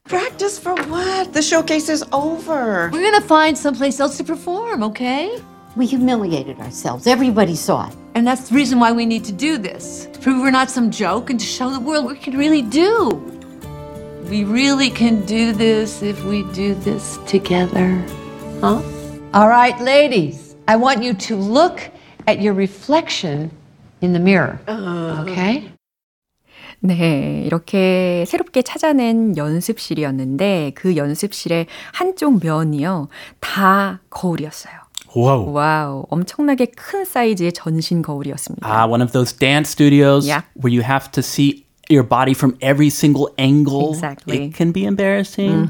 Practice 0.09 0.59
for 0.61 0.75
what? 0.91 1.33
The 1.33 1.43
showcase 1.43 1.89
is 1.91 2.05
over. 2.13 2.91
We're 2.93 3.01
gonna 3.03 3.25
find 3.25 3.57
someplace 3.57 4.01
else 4.01 4.17
to 4.19 4.25
perform, 4.25 4.83
okay? 4.85 5.31
We 5.77 5.87
humiliated 5.87 6.61
ourselves. 6.61 7.07
Everybody 7.07 7.55
saw 7.57 7.89
it. 7.89 7.95
And 8.15 8.27
that's 8.27 8.49
the 8.49 8.55
reason 8.55 8.79
why 8.79 8.93
we 8.93 9.07
need 9.07 9.25
to 9.25 9.33
do 9.33 9.59
this. 9.59 10.07
To 10.13 10.21
prove 10.21 10.41
we're 10.41 10.53
not 10.53 10.71
some 10.71 10.91
joke 10.91 11.31
and 11.31 11.41
to 11.41 11.45
show 11.47 11.69
the 11.71 11.81
world 11.81 12.05
what 12.05 12.15
we 12.15 12.21
can 12.21 12.37
really 12.39 12.63
do. 12.63 13.19
We 14.31 14.45
really 14.45 14.89
can 14.91 15.25
do 15.27 15.53
this 15.53 16.01
if 16.03 16.23
we 16.25 16.45
do 16.53 16.75
this 16.77 17.19
together. 17.27 17.99
Huh? 18.61 18.81
All 19.32 19.48
right, 19.48 19.80
ladies, 19.80 20.56
I 20.68 20.76
want 20.76 21.04
you 21.04 21.14
to 21.14 21.36
look 21.36 21.82
at 22.28 22.42
your 22.42 22.54
reflection 22.56 23.52
in 24.02 24.14
the 24.14 24.20
mirror. 24.20 24.60
Okay? 24.68 25.72
네, 26.82 27.44
이렇게 27.46 28.24
새롭게 28.26 28.62
찾아낸 28.64 29.36
연습실이었는데 29.38 30.72
그 30.76 30.96
연습실의 30.96 31.68
한쪽 31.94 32.44
면이요. 32.44 33.10
다 33.40 34.00
거울이었어요. 34.10 34.74
Wow. 35.14 35.52
Wow, 35.52 36.06
엄청나게 36.10 36.68
큰 36.76 37.04
사이즈의 37.06 37.52
전신 37.54 38.02
거울이었습니다. 38.02 38.66
Ah, 38.68 38.88
one 38.90 39.02
of 39.04 39.12
those 39.12 39.36
dance 39.38 39.70
studios 39.72 40.26
Yeah. 40.28 40.46
where 40.56 40.74
you 40.74 40.82
have 40.84 41.12
to 41.12 41.22
see 41.22 41.66
your 41.90 42.04
body 42.08 42.34
from 42.34 42.56
every 42.62 42.88
single 42.90 43.30
angle. 43.38 43.90
Exactly. 43.90 44.46
It 44.48 44.56
can 44.56 44.72
be 44.72 44.84
embarrassing. 44.86 45.68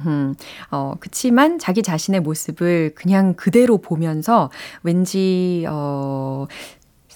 어, 0.71 0.95
그치만 0.99 1.59
자기 1.59 1.81
자신의 1.81 2.19
모습을 2.21 2.93
그냥 2.95 3.33
그대로 3.35 3.77
보면서 3.77 4.51
왠지, 4.83 5.65
어, 5.69 6.45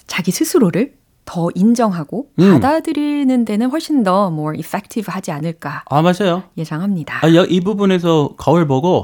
자기 0.06 0.30
스스로를 0.30 0.94
더 1.26 1.48
인정하고 1.54 2.28
받아들이는 2.36 3.46
데는 3.46 3.70
훨씬 3.70 4.02
더 4.02 4.28
more 4.30 4.58
effective 4.58 5.10
하지 5.10 5.30
않을까 5.32 5.82
아 5.88 6.02
맞아요. 6.02 6.42
예상합니다. 6.58 7.24
아, 7.24 7.34
여- 7.34 7.46
이 7.46 7.60
부분에서 7.60 8.34
거울 8.36 8.66
보고 8.66 9.02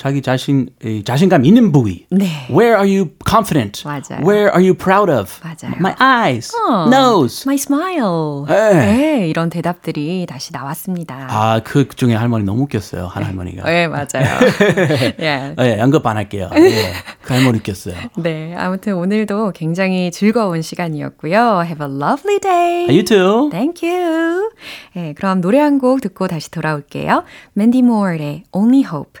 자기 0.00 0.22
자신 0.22 0.70
이 0.82 1.04
자신감 1.04 1.44
있는 1.44 1.72
부위. 1.72 2.06
네. 2.10 2.24
Where 2.48 2.74
are 2.80 2.88
you 2.88 3.10
confident? 3.28 3.82
맞아요. 3.86 4.24
Where 4.24 4.48
are 4.48 4.64
you 4.64 4.72
proud 4.72 5.12
of? 5.12 5.30
맞아요. 5.44 5.76
My 5.76 5.94
eyes, 6.00 6.50
어, 6.56 6.86
nose. 6.88 7.44
My 7.46 7.56
smile. 7.56 8.46
네. 8.48 8.72
네, 8.96 9.28
이런 9.28 9.50
대답들이 9.50 10.24
다시 10.26 10.52
나왔습니다. 10.54 11.26
아, 11.28 11.60
그 11.62 11.86
중에 11.94 12.14
할머니 12.14 12.44
너무 12.44 12.62
웃겼어요. 12.62 13.08
한 13.08 13.24
할머니가. 13.24 13.64
네, 13.68 13.88
맞아요. 13.88 14.40
예. 15.20 15.54
예, 15.60 15.78
연극 15.78 16.06
안 16.06 16.16
할게요. 16.16 16.48
예, 16.56 16.92
그 17.20 17.34
할머니 17.34 17.58
웃겼어요. 17.58 17.94
네, 18.16 18.54
아무튼 18.56 18.94
오늘도 18.94 19.52
굉장히 19.54 20.10
즐거운 20.10 20.62
시간이었고요. 20.62 21.62
Have 21.66 21.86
a 21.86 21.92
lovely 21.94 22.38
day. 22.40 22.84
You 22.88 23.04
too. 23.04 23.50
Thank 23.50 23.86
you. 23.86 24.50
네, 24.94 25.12
그럼 25.12 25.42
노래 25.42 25.58
한 25.58 25.78
곡 25.78 26.00
듣고 26.00 26.26
다시 26.26 26.50
돌아올게요. 26.50 27.24
맨디 27.52 27.82
모어의 27.82 28.44
Only 28.52 28.84
Hope. 28.84 29.20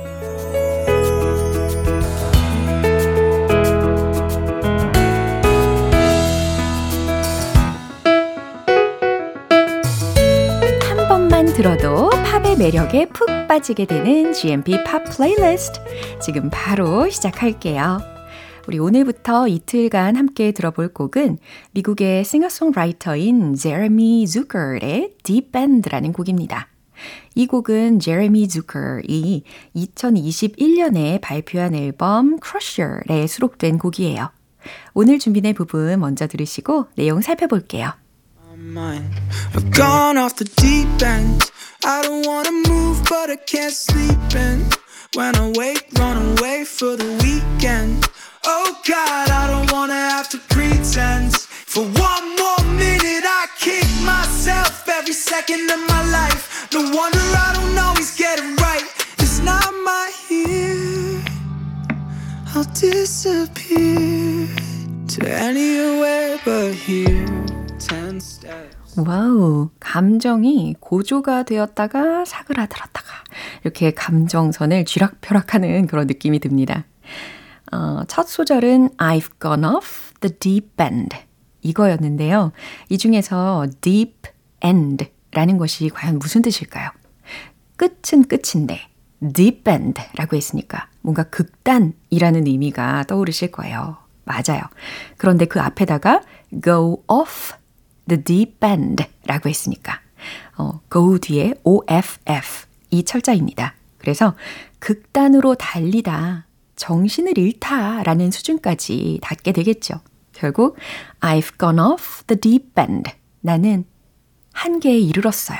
들어도 11.61 12.09
팝의 12.09 12.57
매력에 12.57 13.05
푹 13.09 13.27
빠지게 13.47 13.85
되는 13.85 14.33
GMP 14.33 14.83
팝 14.83 15.03
플레이리스트. 15.03 15.79
지금 16.19 16.49
바로 16.51 17.07
시작할게요. 17.07 17.99
우리 18.67 18.79
오늘부터 18.79 19.47
이틀간 19.47 20.15
함께 20.15 20.53
들어볼 20.53 20.91
곡은 20.91 21.37
미국의 21.73 22.23
싱어송라이터인 22.23 23.53
제레미 23.53 24.25
zucker의 24.25 25.17
Deep 25.21 25.55
End라는 25.55 26.13
곡입니다. 26.13 26.67
이 27.35 27.45
곡은 27.45 27.99
제레미 27.99 28.47
zucker이 28.47 29.43
2021년에 29.75 31.21
발표한 31.21 31.75
앨범 31.75 32.39
Crusher에 32.43 33.27
수록된 33.27 33.77
곡이에요. 33.77 34.31
오늘 34.95 35.19
준비된 35.19 35.53
부분 35.53 35.99
먼저 35.99 36.25
들으시고 36.25 36.87
내용 36.95 37.21
살펴볼게요. 37.21 38.00
Mine. 38.61 39.09
I've 39.55 39.71
gone 39.71 40.17
off 40.17 40.35
the 40.35 40.45
deep 40.45 41.01
end. 41.01 41.51
I 41.83 42.01
don't 42.03 42.25
wanna 42.25 42.51
move, 42.51 43.03
but 43.09 43.29
I 43.29 43.35
can't 43.35 43.73
sleep 43.73 44.35
in. 44.35 44.65
When 45.15 45.35
I 45.35 45.51
wake, 45.55 45.87
run 45.97 46.17
away 46.37 46.63
for 46.65 46.95
the 46.95 47.09
weekend. 47.23 48.07
Oh 48.45 48.79
God, 48.87 49.29
I 49.29 49.47
don't 49.47 49.71
wanna 49.71 49.93
have 49.93 50.29
to 50.29 50.37
pretend. 50.49 51.35
For 51.35 51.83
one 51.83 52.25
more 52.41 52.63
minute, 52.77 53.25
I 53.25 53.47
kick 53.59 53.87
myself 54.03 54.87
every 54.87 55.13
second 55.13 55.69
of 55.69 55.79
my 55.87 56.03
life. 56.11 56.71
No 56.73 56.81
wonder 56.81 57.19
I 57.19 57.51
don't 57.55 57.77
always 57.77 58.15
get 58.15 58.39
it 58.39 58.61
right. 58.61 58.87
It's 59.19 59.39
not 59.39 59.73
my 59.83 60.11
here. 60.27 61.21
I'll 62.53 62.71
disappear 62.73 64.47
to 65.07 65.29
anywhere 65.29 66.39
but 66.45 66.73
here. 66.73 67.50
와우, 68.97 69.69
감정이 69.79 70.75
고조가 70.79 71.43
되었다가 71.43 72.25
사그라들었다가 72.25 73.09
이렇게 73.63 73.91
감정선을 73.91 74.85
쥐락펴락하는 74.85 75.87
그런 75.87 76.07
느낌이 76.07 76.39
듭니다. 76.39 76.85
어, 77.71 78.03
첫 78.07 78.27
소절은 78.27 78.89
I've 78.97 79.39
gone 79.41 79.65
off 79.65 80.13
the 80.19 80.37
deep 80.37 80.71
end 80.81 81.15
이거였는데요. 81.61 82.51
이 82.89 82.97
중에서 82.97 83.67
deep 83.81 84.29
end라는 84.63 85.57
것이 85.57 85.89
과연 85.89 86.19
무슨 86.19 86.41
뜻일까요? 86.41 86.89
끝은 87.77 88.25
끝인데 88.27 88.81
deep 89.33 89.69
end라고 89.71 90.35
했으니까 90.35 90.89
뭔가 91.01 91.23
극단이라는 91.23 92.45
의미가 92.45 93.05
떠오르실 93.07 93.51
거예요. 93.51 93.97
맞아요. 94.25 94.61
그런데 95.17 95.45
그 95.45 95.59
앞에다가 95.59 96.21
go 96.63 97.03
off 97.07 97.53
the 98.07 98.23
deep 98.23 98.65
end 98.65 99.05
라고 99.25 99.49
했으니까 99.49 99.99
어, 100.57 100.81
go 100.91 101.17
뒤에 101.17 101.55
OFF 101.63 102.67
이 102.91 103.03
철자입니다. 103.03 103.75
그래서 103.97 104.35
극단으로 104.79 105.55
달리다, 105.55 106.47
정신을 106.75 107.37
잃다 107.37 108.03
라는 108.03 108.31
수준까지 108.31 109.19
닿게 109.21 109.51
되겠죠. 109.51 110.01
결국 110.33 110.77
I've 111.19 111.57
gone 111.59 111.79
off 111.79 112.23
the 112.25 112.39
deep 112.39 112.71
end. 112.79 113.11
나는 113.41 113.85
한계에 114.53 114.97
이르렀어요. 114.97 115.59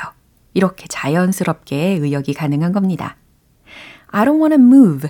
이렇게 0.54 0.88
자연스럽게 0.88 2.00
의역이 2.02 2.34
가능한 2.34 2.72
겁니다. 2.72 3.18
I 4.08 4.26
don't 4.26 4.40
want 4.40 4.56
to 4.56 4.62
move. 4.62 5.10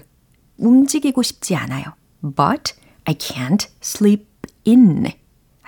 움직이고 0.58 1.24
싶지 1.24 1.56
않아요. 1.56 1.86
But 2.22 2.74
I 3.06 3.16
can't 3.16 3.68
sleep 3.82 4.28
in. 4.68 5.21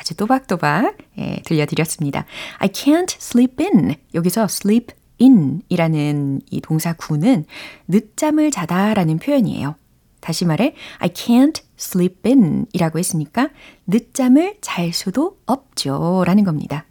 아주 0.04 0.16
또박또박 0.16 0.98
예, 1.18 1.42
들려드렸습니다. 1.46 2.26
I 2.58 2.68
can't 2.68 3.16
sleep 3.16 3.64
in. 3.64 3.96
여기서 4.14 4.44
sleep 4.44 4.88
in 5.22 5.62
이라는 5.70 6.42
이 6.52 6.60
동사 6.60 6.92
구는 6.92 7.46
늦잠을 7.88 8.52
자다 8.52 8.96
라는 8.96 9.18
표현이에요. 9.18 9.76
다시 10.20 10.44
말해, 10.44 10.76
I 11.00 11.10
can't 11.10 11.62
sleep 11.80 12.30
in 12.30 12.66
이라고 12.74 13.00
했으니까 13.00 13.50
늦잠을 13.88 14.58
잘 14.60 14.92
수도 14.92 15.40
없죠 15.46 16.24
라는 16.28 16.44
겁니다. 16.44 16.86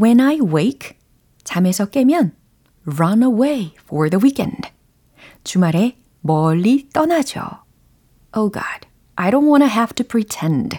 When 0.00 0.20
I 0.20 0.38
wake, 0.40 0.96
잠에서 1.42 1.86
깨면 1.86 2.32
run 2.86 3.24
away 3.24 3.72
for 3.82 4.08
the 4.08 4.22
weekend. 4.22 4.68
주말에 5.42 5.96
멀리 6.20 6.88
떠나죠. 6.90 7.40
Oh 8.36 8.52
God, 8.52 8.86
I 9.16 9.32
don't 9.32 9.48
wanna 9.48 9.68
have 9.68 9.94
to 9.94 10.06
pretend. 10.06 10.78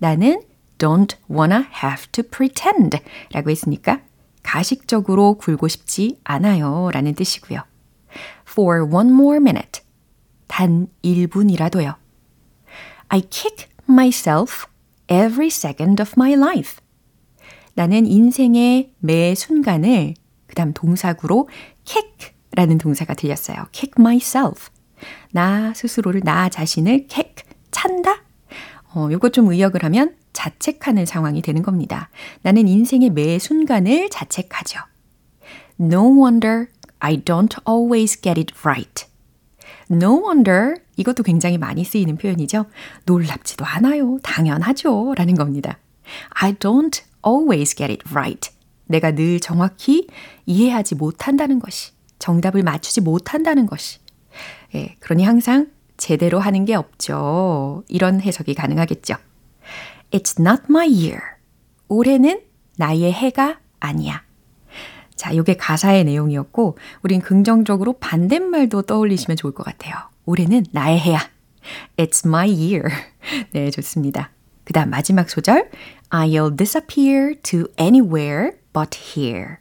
나는 0.00 0.42
don't 0.78 1.16
wanna 1.30 1.64
have 1.82 2.06
to 2.12 2.24
pretend 2.24 2.98
라고 3.32 3.50
했으니까 3.50 4.00
가식적으로 4.42 5.34
굴고 5.34 5.68
싶지 5.68 6.18
않아요 6.24 6.90
라는 6.92 7.14
뜻이고요. 7.14 7.62
For 8.48 8.82
one 8.82 9.10
more 9.10 9.36
minute. 9.36 9.82
단 10.48 10.88
1분이라도요. 11.04 11.94
I 13.08 13.20
kick 13.30 13.68
myself 13.88 14.66
every 15.08 15.48
second 15.48 16.02
of 16.02 16.12
my 16.16 16.32
life. 16.32 16.78
나는 17.74 18.06
인생의 18.06 18.94
매 18.98 19.34
순간을 19.34 20.14
그 20.46 20.54
다음 20.54 20.72
동사구로 20.72 21.48
kick 21.84 22.32
라는 22.52 22.78
동사가 22.78 23.14
들렸어요. 23.14 23.66
kick 23.72 23.92
myself. 23.98 24.70
나 25.32 25.72
스스로를, 25.74 26.22
나 26.24 26.48
자신을 26.48 27.06
kick, 27.06 27.44
찬다? 27.70 28.24
어, 28.94 29.08
요것 29.10 29.32
좀 29.32 29.50
의역을 29.50 29.84
하면 29.84 30.14
자책하는 30.32 31.06
상황이 31.06 31.42
되는 31.42 31.62
겁니다. 31.62 32.08
나는 32.42 32.68
인생의 32.68 33.10
매 33.10 33.38
순간을 33.38 34.10
자책하죠. 34.10 34.80
No 35.80 36.02
wonder 36.22 36.66
I 36.98 37.16
don't 37.22 37.56
always 37.68 38.20
get 38.20 38.38
it 38.38 38.52
right. 38.62 39.06
No 39.90 40.22
wonder 40.24 40.76
이것도 40.96 41.22
굉장히 41.22 41.58
많이 41.58 41.84
쓰이는 41.84 42.16
표현이죠. 42.16 42.66
놀랍지도 43.06 43.64
않아요. 43.64 44.18
당연하죠. 44.22 45.14
라는 45.16 45.34
겁니다. 45.34 45.78
I 46.30 46.54
don't 46.54 47.02
always 47.26 47.74
get 47.74 47.90
it 47.90 48.04
right. 48.10 48.50
내가 48.86 49.12
늘 49.12 49.40
정확히 49.40 50.08
이해하지 50.46 50.96
못한다는 50.96 51.60
것이, 51.60 51.92
정답을 52.18 52.62
맞추지 52.62 53.00
못한다는 53.00 53.66
것이. 53.66 54.00
예, 54.74 54.96
그러니 55.00 55.24
항상 55.24 55.68
제대로 56.00 56.40
하는 56.40 56.64
게 56.64 56.74
없죠. 56.74 57.84
이런 57.86 58.20
해석이 58.20 58.54
가능하겠죠. 58.54 59.14
It's 60.10 60.40
not 60.40 60.62
my 60.68 60.88
year. 60.88 61.20
올해는 61.88 62.40
나의 62.76 63.12
해가 63.12 63.60
아니야. 63.78 64.22
자, 65.14 65.36
요게 65.36 65.58
가사의 65.58 66.04
내용이었고, 66.04 66.78
우린 67.02 67.20
긍정적으로 67.20 67.92
반대말도 67.98 68.82
떠올리시면 68.82 69.36
좋을 69.36 69.52
것 69.52 69.62
같아요. 69.62 69.94
올해는 70.24 70.64
나의 70.72 70.98
해야. 70.98 71.20
It's 71.98 72.26
my 72.26 72.50
year. 72.50 72.84
네, 73.52 73.70
좋습니다. 73.70 74.30
그 74.64 74.72
다음 74.72 74.88
마지막 74.88 75.28
소절. 75.28 75.70
I'll 76.08 76.56
disappear 76.56 77.34
to 77.42 77.66
anywhere 77.78 78.52
but 78.72 78.98
here. 78.98 79.56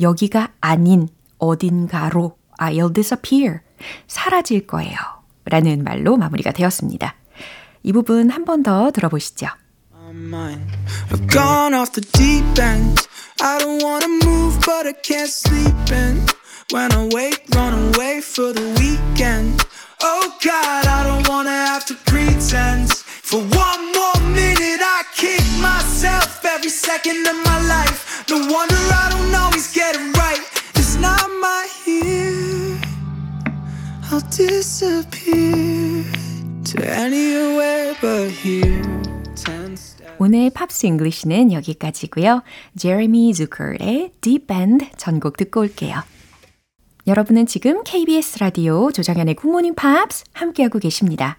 여기가 0.00 0.52
아닌 0.62 1.08
어딘가로 1.38 2.38
I'll 2.58 2.94
disappear. 2.94 3.60
사라질 4.06 4.66
거예요. 4.66 5.19
라는 5.50 5.84
말로 5.84 6.16
마무리가 6.16 6.52
되었습니다. 6.52 7.14
이 7.82 7.92
부분 7.92 8.30
한 8.30 8.44
번 8.44 8.62
더 8.62 8.90
들어보시죠. 8.90 9.48
I've 11.10 11.26
gone 11.30 11.74
off 11.74 11.92
the 11.92 12.02
deep 12.12 12.58
end. 12.58 13.06
I 13.42 13.58
don't 13.58 13.82
wanna 13.82 14.08
move, 14.24 14.58
but 14.64 14.86
I 14.86 14.92
can't 15.02 15.28
sleep 15.30 15.74
in. 15.92 16.20
When 16.72 16.92
I 16.92 17.08
wake, 17.14 17.42
run 17.54 17.72
away 17.94 18.20
for 18.20 18.52
the 18.52 18.62
weekend. 18.78 19.64
Oh 20.02 20.32
God, 20.42 20.86
I 20.86 21.04
don't 21.04 21.26
wanna 21.28 21.50
have 21.50 21.84
to 21.86 21.94
pretend. 22.06 22.92
For 23.22 23.40
one 23.40 23.82
more 23.92 24.20
minute, 24.34 24.80
I 24.82 25.02
kick 25.16 25.42
myself 25.60 26.44
every 26.44 26.70
second 26.70 27.26
of 27.26 27.36
my 27.44 27.58
life. 27.66 28.24
No 28.28 28.36
wonder 28.46 28.76
I 28.76 29.08
don't 29.10 29.34
always 29.34 29.72
get 29.72 29.94
it 29.96 30.00
right. 30.16 30.19
I'll 34.12 34.20
disappear 34.28 36.04
to 36.64 36.82
anywhere 36.82 37.94
but 38.00 38.32
here. 38.44 38.82
오늘 40.18 40.50
팝스 40.50 40.84
잉글리시는 40.86 41.52
여기까지고요. 41.52 42.42
제레미 42.76 43.32
zuker의 43.32 44.12
Deep 44.20 44.52
End 44.52 44.90
전곡 44.96 45.36
듣고 45.36 45.60
올게요. 45.60 46.02
여러분은 47.06 47.46
지금 47.46 47.84
KBS 47.84 48.40
라디오 48.40 48.90
조정현의 48.90 49.36
굿모닝 49.36 49.76
팝스 49.76 50.24
함께하고 50.32 50.80
계십니다. 50.80 51.38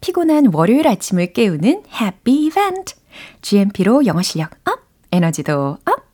피곤한 0.00 0.54
월요일 0.54 0.88
아침을 0.88 1.34
깨우는 1.34 1.84
happy 2.00 2.46
이벤트. 2.46 2.94
GMP로 3.42 4.06
영어 4.06 4.22
실력 4.22 4.52
up, 4.64 4.80
에너지도 5.12 5.78
up. 5.84 6.09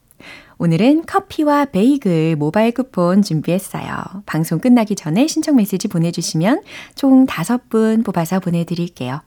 오늘은 0.59 1.05
커피와 1.05 1.66
베이글 1.66 2.37
모바일 2.37 2.73
쿠폰 2.73 3.21
준비했어요. 3.21 4.23
방송 4.25 4.59
끝나기 4.59 4.95
전에 4.95 5.27
신청 5.27 5.57
메시지 5.57 5.87
보내주시면 5.87 6.62
총 6.95 7.27
5분 7.27 8.05
뽑아서 8.05 8.40
보내드릴게요. 8.40 9.21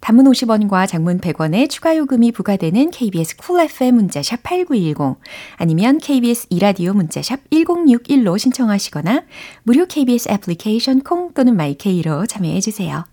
단문 0.00 0.26
50원과 0.26 0.88
장문 0.88 1.20
100원의 1.20 1.70
추가 1.70 1.96
요금이 1.96 2.32
부과되는 2.32 2.90
KBS 2.90 3.36
쿨 3.36 3.60
FM 3.60 3.94
문자샵 3.94 4.42
8910 4.42 5.20
아니면 5.56 5.98
KBS 5.98 6.48
이라디오 6.50 6.92
문자샵 6.92 7.50
1061로 7.50 8.36
신청하시거나 8.36 9.22
무료 9.62 9.86
KBS 9.86 10.28
애플리케이션 10.30 11.02
콩 11.02 11.32
또는 11.34 11.56
마이케이로 11.56 12.26
참여해 12.26 12.60
주세요. 12.60 13.04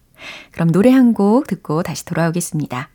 그럼 0.51 0.71
노래 0.71 0.89
한 0.89 1.13
곡 1.13 1.45
듣고 1.47 1.83
다시 1.83 2.05
돌아오겠습니다. 2.05 2.89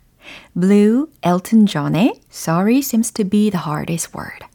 Blue, 0.53 1.07
Elton 1.25 1.65
John의 1.65 2.19
Sorry 2.29 2.79
seems 2.79 3.11
to 3.13 3.27
be 3.27 3.49
the 3.49 3.63
hardest 3.65 4.11
word. 4.15 4.46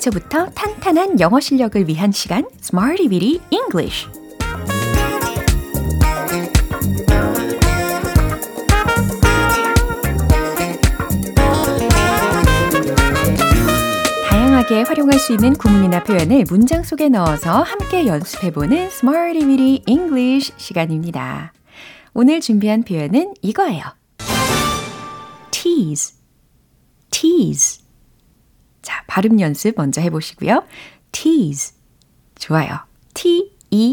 기초부터 0.00 0.46
탄탄한 0.46 1.20
영어 1.20 1.40
실력을 1.40 1.86
위한 1.86 2.10
시간 2.10 2.44
Smarty 2.62 3.08
Bitty 3.08 3.38
English 3.50 4.08
다양하게 14.28 14.82
활용할 14.82 15.18
수 15.18 15.32
있는 15.32 15.52
구문이나 15.52 16.02
표현을 16.04 16.44
문장 16.48 16.82
속에 16.82 17.10
넣어서 17.10 17.62
함께 17.62 18.06
연습해보는 18.06 18.76
Smarty 18.76 19.46
Bitty 19.46 19.82
English 19.86 20.54
시간입니다. 20.56 21.52
오늘 22.14 22.40
준비한 22.40 22.82
표현은 22.84 23.34
이거예요. 23.42 23.84
tease, 25.50 26.14
tease. 27.10 27.79
자, 28.82 29.04
발음 29.06 29.40
연습 29.40 29.74
먼저 29.76 30.00
해보시고요. 30.00 30.64
tease. 31.12 31.74
좋아요. 32.38 32.78
T-E-A-S-E. 33.14 33.92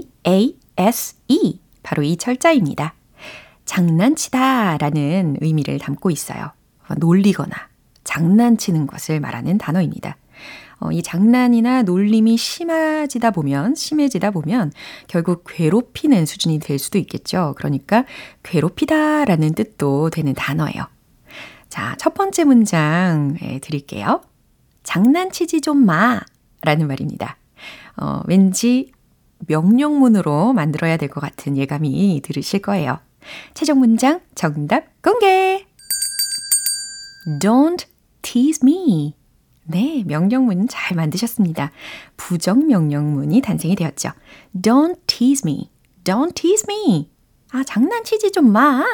바로 1.84 2.04
이 2.04 2.18
철자입니다. 2.18 2.94
장난치다 3.66 4.78
라는 4.78 5.38
의미를 5.42 5.80
담고 5.80 6.10
있어요. 6.12 6.52
놀리거나 6.98 7.56
장난치는 8.04 8.88
것을 8.88 9.20
말하는 9.20 9.58
단어입니다. 9.58 10.16
어, 10.80 10.92
이 10.92 11.02
장난이나 11.02 11.82
놀림이 11.84 12.38
심해지다 12.38 13.32
보면, 13.32 13.76
심해지다 13.76 14.32
보면 14.32 14.72
결국 15.08 15.44
괴롭히는 15.48 16.26
수준이 16.26 16.60
될 16.60 16.78
수도 16.78 16.98
있겠죠. 17.00 17.56
그러니까 17.58 18.06
괴롭히다 18.44 19.26
라는 19.26 19.54
뜻도 19.54 20.12
되는 20.12 20.34
단어예요. 20.34 20.88
자, 21.68 21.96
첫 21.98 22.14
번째 22.14 22.44
문장 22.46 23.36
예, 23.42 23.60
드릴게요. 23.60 24.22
장난치지 24.92 25.60
좀 25.60 25.86
마. 25.86 26.22
라는 26.62 26.88
말입니다. 26.88 27.38
어, 27.98 28.22
왠지 28.26 28.94
명령문으로 29.40 30.54
만들어야 30.54 30.96
될 30.96 31.10
것 31.10 31.20
같은 31.20 31.58
예감이 31.58 32.22
들으실 32.24 32.62
거예요. 32.62 33.00
최종 33.54 33.80
문장 33.80 34.22
정답 34.34 34.86
공개! 35.02 35.66
Don't 37.42 37.86
tease 38.22 38.62
me. 38.64 39.16
네, 39.66 40.04
명령문 40.08 40.70
잘 40.70 40.96
만드셨습니다. 40.96 41.72
부정 42.16 42.68
명령문이 42.68 43.42
탄생이 43.42 43.76
되었죠. 43.76 44.12
Don't 44.56 45.02
tease 45.06 45.44
me. 45.46 45.70
Don't 46.06 46.34
tease 46.34 46.66
me. 46.70 47.12
아, 47.52 47.62
장난치지 47.66 48.32
좀 48.32 48.54
마. 48.54 48.86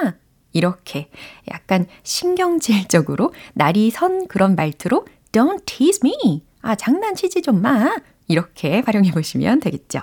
이렇게 0.54 1.12
약간 1.52 1.86
신경질적으로 2.02 3.32
날이 3.54 3.92
선 3.92 4.28
그런 4.28 4.56
말투로 4.56 5.06
Don't 5.34 5.66
tease 5.66 6.00
me. 6.04 6.46
아, 6.62 6.76
장난치지 6.76 7.42
좀 7.42 7.62
마. 7.62 7.98
이렇게 8.28 8.82
활용해 8.86 9.12
보시면 9.12 9.60
되겠죠. 9.60 10.00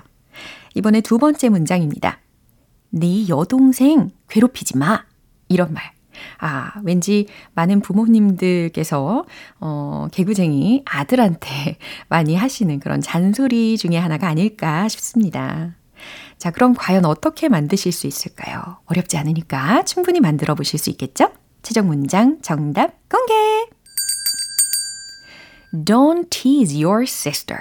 이번에 0.74 1.00
두 1.00 1.18
번째 1.18 1.48
문장입니다. 1.48 2.18
네 2.90 3.26
여동생 3.28 4.10
괴롭히지 4.28 4.76
마. 4.76 5.04
이런 5.48 5.72
말. 5.72 5.84
아, 6.38 6.72
왠지 6.84 7.28
많은 7.54 7.80
부모님들께서, 7.80 9.24
어, 9.60 10.08
개구쟁이 10.12 10.82
아들한테 10.84 11.78
많이 12.08 12.36
하시는 12.36 12.78
그런 12.80 13.00
잔소리 13.00 13.78
중에 13.78 13.96
하나가 13.96 14.28
아닐까 14.28 14.88
싶습니다. 14.88 15.76
자, 16.38 16.50
그럼 16.50 16.74
과연 16.74 17.04
어떻게 17.04 17.48
만드실 17.48 17.92
수 17.92 18.06
있을까요? 18.06 18.78
어렵지 18.86 19.16
않으니까 19.16 19.84
충분히 19.84 20.20
만들어 20.20 20.54
보실 20.54 20.78
수 20.78 20.90
있겠죠? 20.90 21.30
최종 21.62 21.86
문장 21.86 22.40
정답 22.42 23.08
공개! 23.08 23.49
Don't 25.74 26.28
tease 26.30 26.82
your 26.84 27.04
sister. 27.04 27.60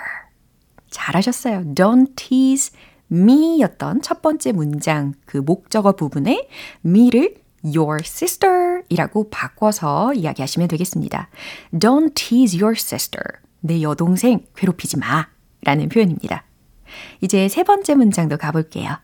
잘하셨어요. 0.90 1.74
Don't 1.76 2.16
tease 2.16 2.72
me 3.12 3.62
였던 3.62 4.02
첫 4.02 4.22
번째 4.22 4.52
문장 4.52 5.14
그 5.26 5.38
목적어 5.38 5.94
부분에 5.94 6.48
me를 6.86 7.36
your 7.64 8.00
sister 8.02 8.84
이라고 8.90 9.30
바꿔서 9.30 10.14
이야기하시면 10.14 10.68
되겠습니다. 10.68 11.30
Don't 11.74 12.16
tease 12.16 12.60
your 12.60 12.76
sister. 12.78 13.24
내 13.62 13.82
여동생 13.82 14.46
괴롭히지 14.56 14.98
마. 14.98 15.28
라는 15.62 15.90
표현입니다. 15.90 16.46
이제 17.22 17.48
세 17.50 17.64
번째 17.64 17.96
문장도 17.96 18.38
가볼게요. 18.38 18.98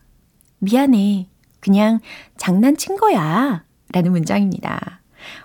미안해. 0.58 1.28
그냥 1.60 2.00
장난친 2.38 2.96
거야. 2.96 3.64
라는 3.92 4.12
문장입니다. 4.12 5.00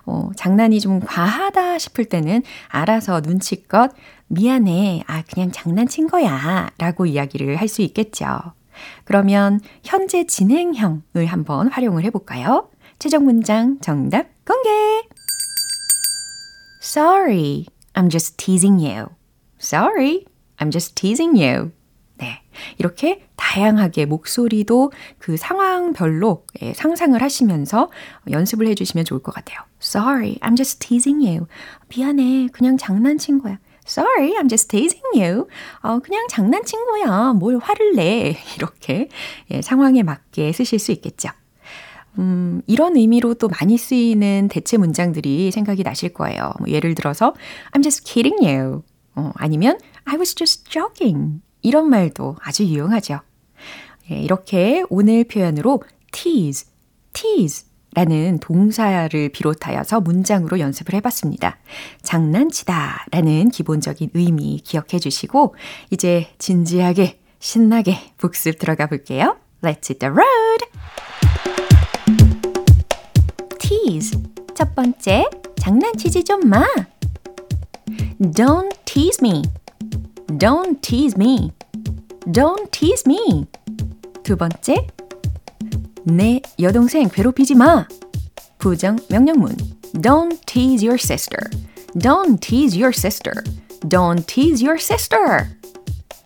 어, 0.05 0.29
장난이 0.35 0.79
좀 0.79 0.99
과하다 0.99 1.77
싶을 1.77 2.05
때는 2.05 2.43
알아서 2.67 3.21
눈치껏 3.21 3.91
미안해. 4.27 5.03
아, 5.07 5.23
그냥 5.23 5.51
장난친 5.51 6.07
거야. 6.07 6.69
라고 6.77 7.05
이야기를 7.05 7.57
할 7.57 7.67
수 7.67 7.81
있겠죠. 7.81 8.53
그러면 9.03 9.59
현재 9.83 10.25
진행형을 10.25 11.25
한번 11.27 11.67
활용을 11.67 12.03
해볼까요? 12.05 12.69
최종 12.99 13.25
문장 13.25 13.79
정답 13.81 14.27
공개! 14.45 14.69
Sorry, 16.81 17.65
I'm 17.93 18.09
just 18.09 18.37
teasing 18.37 18.79
you. 18.79 19.07
Sorry, 19.59 20.25
I'm 20.57 20.71
just 20.71 20.95
teasing 20.95 21.37
you. 21.37 21.71
네. 22.21 22.41
이렇게 22.77 23.27
다양하게 23.35 24.05
목소리도 24.05 24.91
그 25.17 25.37
상황별로 25.37 26.45
상상을 26.75 27.19
하시면서 27.19 27.89
연습을 28.29 28.67
해주시면 28.67 29.05
좋을 29.05 29.21
것 29.23 29.33
같아요. 29.33 29.59
Sorry, 29.81 30.35
I'm 30.41 30.55
just 30.55 30.79
teasing 30.79 31.25
you. 31.25 31.47
미안해, 31.89 32.49
그냥 32.53 32.77
장난친 32.77 33.39
거야. 33.41 33.57
Sorry, 33.87 34.33
I'm 34.33 34.47
just 34.47 34.67
teasing 34.67 35.03
you. 35.15 35.47
어, 35.81 35.99
그냥 35.99 36.27
장난친 36.29 36.85
거야. 36.85 37.33
뭘 37.33 37.57
화를 37.57 37.95
내. 37.95 38.37
이렇게 38.55 39.09
예, 39.49 39.61
상황에 39.63 40.03
맞게 40.03 40.51
쓰실 40.53 40.77
수 40.77 40.91
있겠죠. 40.91 41.29
음, 42.19 42.61
이런 42.67 42.95
의미로 42.95 43.33
또 43.33 43.47
많이 43.47 43.77
쓰이는 43.77 44.49
대체 44.49 44.77
문장들이 44.77 45.49
생각이 45.51 45.81
나실 45.81 46.13
거예요. 46.13 46.53
뭐 46.59 46.67
예를 46.69 46.93
들어서 46.93 47.33
I'm 47.71 47.81
just 47.81 48.03
kidding 48.03 48.45
you. 48.45 48.83
어, 49.15 49.31
아니면 49.35 49.79
I 50.05 50.17
was 50.17 50.35
just 50.35 50.69
joking. 50.69 51.41
이런 51.61 51.89
말도 51.89 52.37
아주 52.41 52.63
유용하죠. 52.65 53.19
예, 54.11 54.19
이렇게 54.19 54.83
오늘 54.89 55.23
표현으로 55.23 55.83
tease, 56.11 56.67
tease 57.13 57.67
라는 57.93 58.39
동사를 58.39 59.29
비롯하여서 59.29 59.99
문장으로 60.01 60.59
연습을 60.59 60.93
해봤습니다. 60.95 61.57
장난치다 62.01 63.05
라는 63.11 63.49
기본적인 63.49 64.11
의미 64.13 64.61
기억해 64.63 64.97
주시고, 64.99 65.55
이제 65.89 66.29
진지하게, 66.37 67.19
신나게 67.39 67.97
복습 68.17 68.59
들어가 68.59 68.87
볼게요. 68.87 69.37
Let's 69.61 69.89
hit 69.89 69.99
the 69.99 70.11
road! 70.11 70.61
tease. 73.59 74.19
첫 74.55 74.75
번째, 74.75 75.25
장난치지 75.59 76.23
좀 76.23 76.47
마. 76.47 76.65
Don't 78.19 78.73
tease 78.85 79.19
me. 79.21 79.43
Don't 80.38 80.80
tease 80.82 81.16
me. 81.16 81.52
Don't 82.30 82.70
tease 82.70 83.04
me. 83.06 83.46
두 84.22 84.36
번째, 84.36 84.86
내 86.04 86.40
여동생 86.60 87.08
괴롭히지 87.08 87.54
마. 87.54 87.86
부정 88.58 88.96
명령문. 89.08 89.56
Don't 89.94 90.44
tease 90.46 90.84
your 90.84 90.98
sister. 90.98 91.38
Don't 91.96 92.40
tease 92.40 92.76
your 92.76 92.92
sister. 92.92 93.32
Don't 93.88 94.26
tease 94.26 94.62
your 94.62 94.78
sister. 94.78 95.48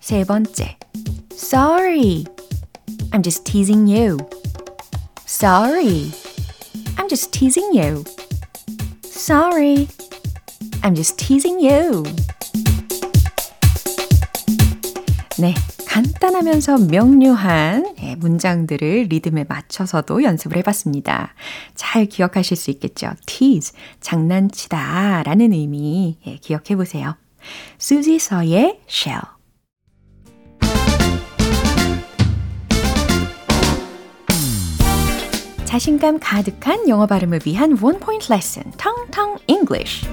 세 0.00 0.24
번째. 0.24 0.76
Sorry. 1.35 2.24
I'm 3.12 3.22
just 3.22 3.44
teasing 3.44 3.87
you. 3.87 4.18
Sorry. 5.26 6.12
I'm 6.96 7.09
just 7.09 7.33
teasing 7.33 7.72
you. 7.72 8.05
Sorry. 9.05 9.88
I'm 10.83 10.94
just 10.94 11.18
teasing 11.18 11.61
you. 11.61 12.05
네. 15.38 15.54
간단하면서 15.88 16.78
명료한 16.89 17.95
문장들을 18.17 19.08
리듬에 19.10 19.45
맞춰서도 19.48 20.24
연습을 20.24 20.58
해봤습니다. 20.58 21.34
잘 21.76 22.06
기억하실 22.06 22.56
수 22.56 22.71
있겠죠? 22.71 23.12
tease, 23.26 23.78
장난치다 24.00 25.24
라는 25.24 25.52
의미 25.52 26.17
기억해 26.41 26.76
보세요. 26.78 27.15
수지 27.78 28.17
서의 28.17 28.80
shell. 28.89 29.21
자신감 35.65 36.19
가득한 36.21 36.88
영어 36.88 37.06
발음을 37.06 37.41
위한 37.45 37.78
원 37.82 38.00
포인트 38.00 38.32
레슨, 38.32 38.63
텅텅 38.78 39.38
English. 39.48 40.08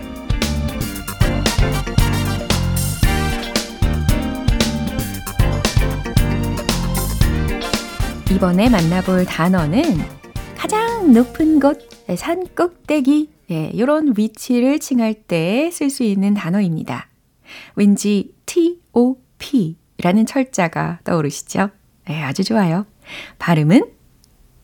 이번에 8.35 8.71
만나볼 8.71 9.27
단어는 9.27 9.83
가장 10.57 11.13
높은 11.13 11.61
곳, 11.61 11.87
산 12.17 12.47
꼭대기, 12.47 13.31
예, 13.51 13.71
이런 13.75 14.15
위치를 14.17 14.79
칭할 14.79 15.13
때 15.15 15.69
쓸 15.71 15.91
수 15.91 16.03
있는 16.03 16.33
단어입니다. 16.33 17.09
왠지 17.77 18.35
T-O-P라는 18.47 20.25
철자가 20.27 21.01
떠오르시죠? 21.05 21.69
예, 22.09 22.23
아주 22.23 22.43
좋아요. 22.43 22.87
발음은 23.39 23.83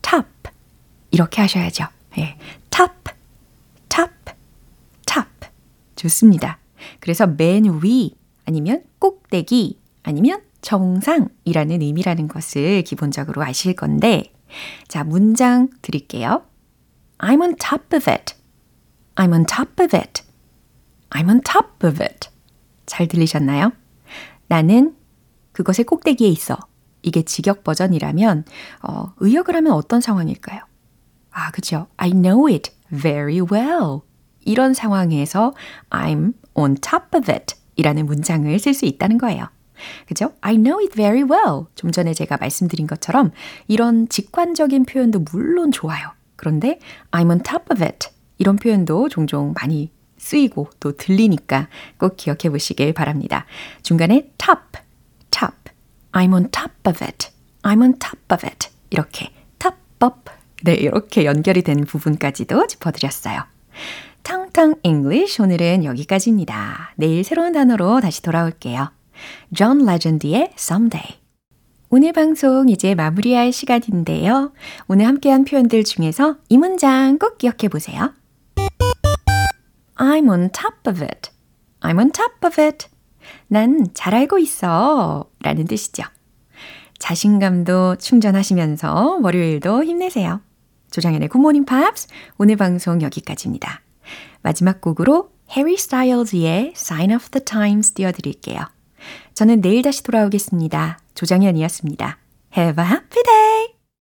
top. 0.00 0.26
이렇게 1.10 1.42
하셔야죠. 1.42 1.84
예, 2.18 2.38
top, 2.70 2.92
top, 3.90 4.12
top. 5.06 5.28
좋습니다. 5.94 6.58
그래서 7.00 7.26
맨 7.26 7.64
위, 7.82 8.14
아니면 8.46 8.82
꼭대기, 8.98 9.78
아니면 10.04 10.40
정상이라는 10.62 11.82
의미라는 11.82 12.28
것을 12.28 12.82
기본적으로 12.82 13.42
아실 13.42 13.74
건데, 13.74 14.32
자, 14.88 15.04
문장 15.04 15.68
드릴게요. 15.82 16.42
I'm 17.18 17.40
on 17.40 17.56
top 17.56 17.96
of 17.96 18.10
it. 18.10 18.34
I'm 19.16 19.32
on 19.32 19.44
top 19.46 19.82
of 19.82 19.96
it. 19.96 20.22
I'm 21.10 21.28
on 21.28 21.40
top 21.42 21.86
of 21.86 22.02
it. 22.02 22.28
잘 22.86 23.06
들리셨나요? 23.08 23.72
나는 24.46 24.96
그것의 25.52 25.84
꼭대기에 25.84 26.28
있어. 26.28 26.56
이게 27.02 27.22
직역 27.22 27.64
버전이라면, 27.64 28.44
어, 28.82 29.12
의역을 29.18 29.54
하면 29.56 29.72
어떤 29.72 30.00
상황일까요? 30.00 30.60
아, 31.30 31.50
그죠. 31.50 31.86
I 31.96 32.10
know 32.10 32.52
it 32.52 32.72
very 32.90 33.40
well. 33.40 34.00
이런 34.40 34.74
상황에서 34.74 35.54
I'm 35.90 36.32
on 36.54 36.76
top 36.76 37.16
of 37.16 37.30
it 37.30 37.54
이라는 37.76 38.06
문장을 38.06 38.58
쓸 38.58 38.74
수 38.74 38.86
있다는 38.86 39.18
거예요. 39.18 39.48
그죠? 40.06 40.32
I 40.40 40.56
know 40.56 40.80
it 40.82 40.94
very 40.94 41.22
well. 41.22 41.66
좀 41.74 41.90
전에 41.90 42.14
제가 42.14 42.36
말씀드린 42.38 42.86
것처럼 42.86 43.32
이런 43.66 44.08
직관적인 44.08 44.84
표현도 44.86 45.20
물론 45.30 45.72
좋아요. 45.72 46.12
그런데 46.36 46.78
I'm 47.10 47.30
on 47.30 47.42
top 47.42 47.64
of 47.70 47.82
it. 47.82 48.08
이런 48.38 48.56
표현도 48.56 49.08
종종 49.08 49.52
많이 49.60 49.90
쓰이고 50.18 50.68
또 50.80 50.96
들리니까 50.96 51.68
꼭 51.98 52.16
기억해 52.16 52.50
보시길 52.50 52.92
바랍니다. 52.92 53.46
중간에 53.82 54.30
top, 54.38 54.60
top. 55.30 55.54
I'm 56.12 56.32
on 56.32 56.50
top 56.50 56.72
of 56.86 57.04
it. 57.04 57.28
I'm 57.62 57.82
on 57.82 57.98
top 57.98 58.20
of 58.32 58.46
it. 58.46 58.68
이렇게 58.90 59.30
top 59.58 59.76
up. 60.02 60.30
네, 60.62 60.74
이렇게 60.74 61.24
연결이 61.24 61.62
된 61.62 61.84
부분까지도 61.84 62.66
짚어드렸어요. 62.66 63.44
탕탕 64.22 64.76
English 64.82 65.40
오늘은 65.40 65.84
여기까지입니다. 65.84 66.92
내일 66.96 67.24
새로운 67.24 67.52
단어로 67.52 68.00
다시 68.00 68.22
돌아올게요. 68.22 68.97
John 69.54 69.88
Legend의 69.88 70.52
Someday. 70.54 71.18
오늘 71.90 72.12
방송 72.12 72.68
이제 72.68 72.94
마무리할 72.94 73.52
시간인데요. 73.52 74.52
오늘 74.88 75.06
함께한 75.06 75.44
표현들 75.44 75.84
중에서 75.84 76.36
이 76.48 76.58
문장 76.58 77.18
꼭 77.18 77.38
기억해 77.38 77.68
보세요. 77.70 78.12
I'm 79.96 80.28
on 80.28 80.50
top 80.50 80.76
of 80.86 81.02
it. 81.02 81.30
I'm 81.80 81.98
on 81.98 82.12
top 82.12 82.34
of 82.44 82.60
it. 82.60 82.88
난 83.48 83.88
잘 83.94 84.14
알고 84.14 84.38
있어. 84.38 85.30
라는 85.40 85.66
뜻이죠. 85.66 86.02
자신감도 86.98 87.96
충전하시면서 87.96 89.20
월요일도 89.22 89.84
힘내세요. 89.84 90.40
조장현의 90.90 91.28
굿모닝 91.28 91.64
팝스 91.64 92.08
오늘 92.38 92.56
방송 92.56 93.02
여기까지입니다. 93.02 93.82
마지막 94.42 94.80
곡으로 94.80 95.30
해리 95.56 95.76
스타일즈의 95.76 96.72
Sign 96.76 97.12
of 97.12 97.30
the 97.30 97.44
Times 97.44 97.92
띄워드릴게요. 97.92 98.60
저는 99.38 99.60
내일 99.60 99.82
다시 99.82 100.02
돌아오겠습니다. 100.02 100.98
조장현이었습니다. 101.14 102.18
Have 102.56 102.84
a 102.84 102.90
happy 102.90 103.22
day! 103.22 103.77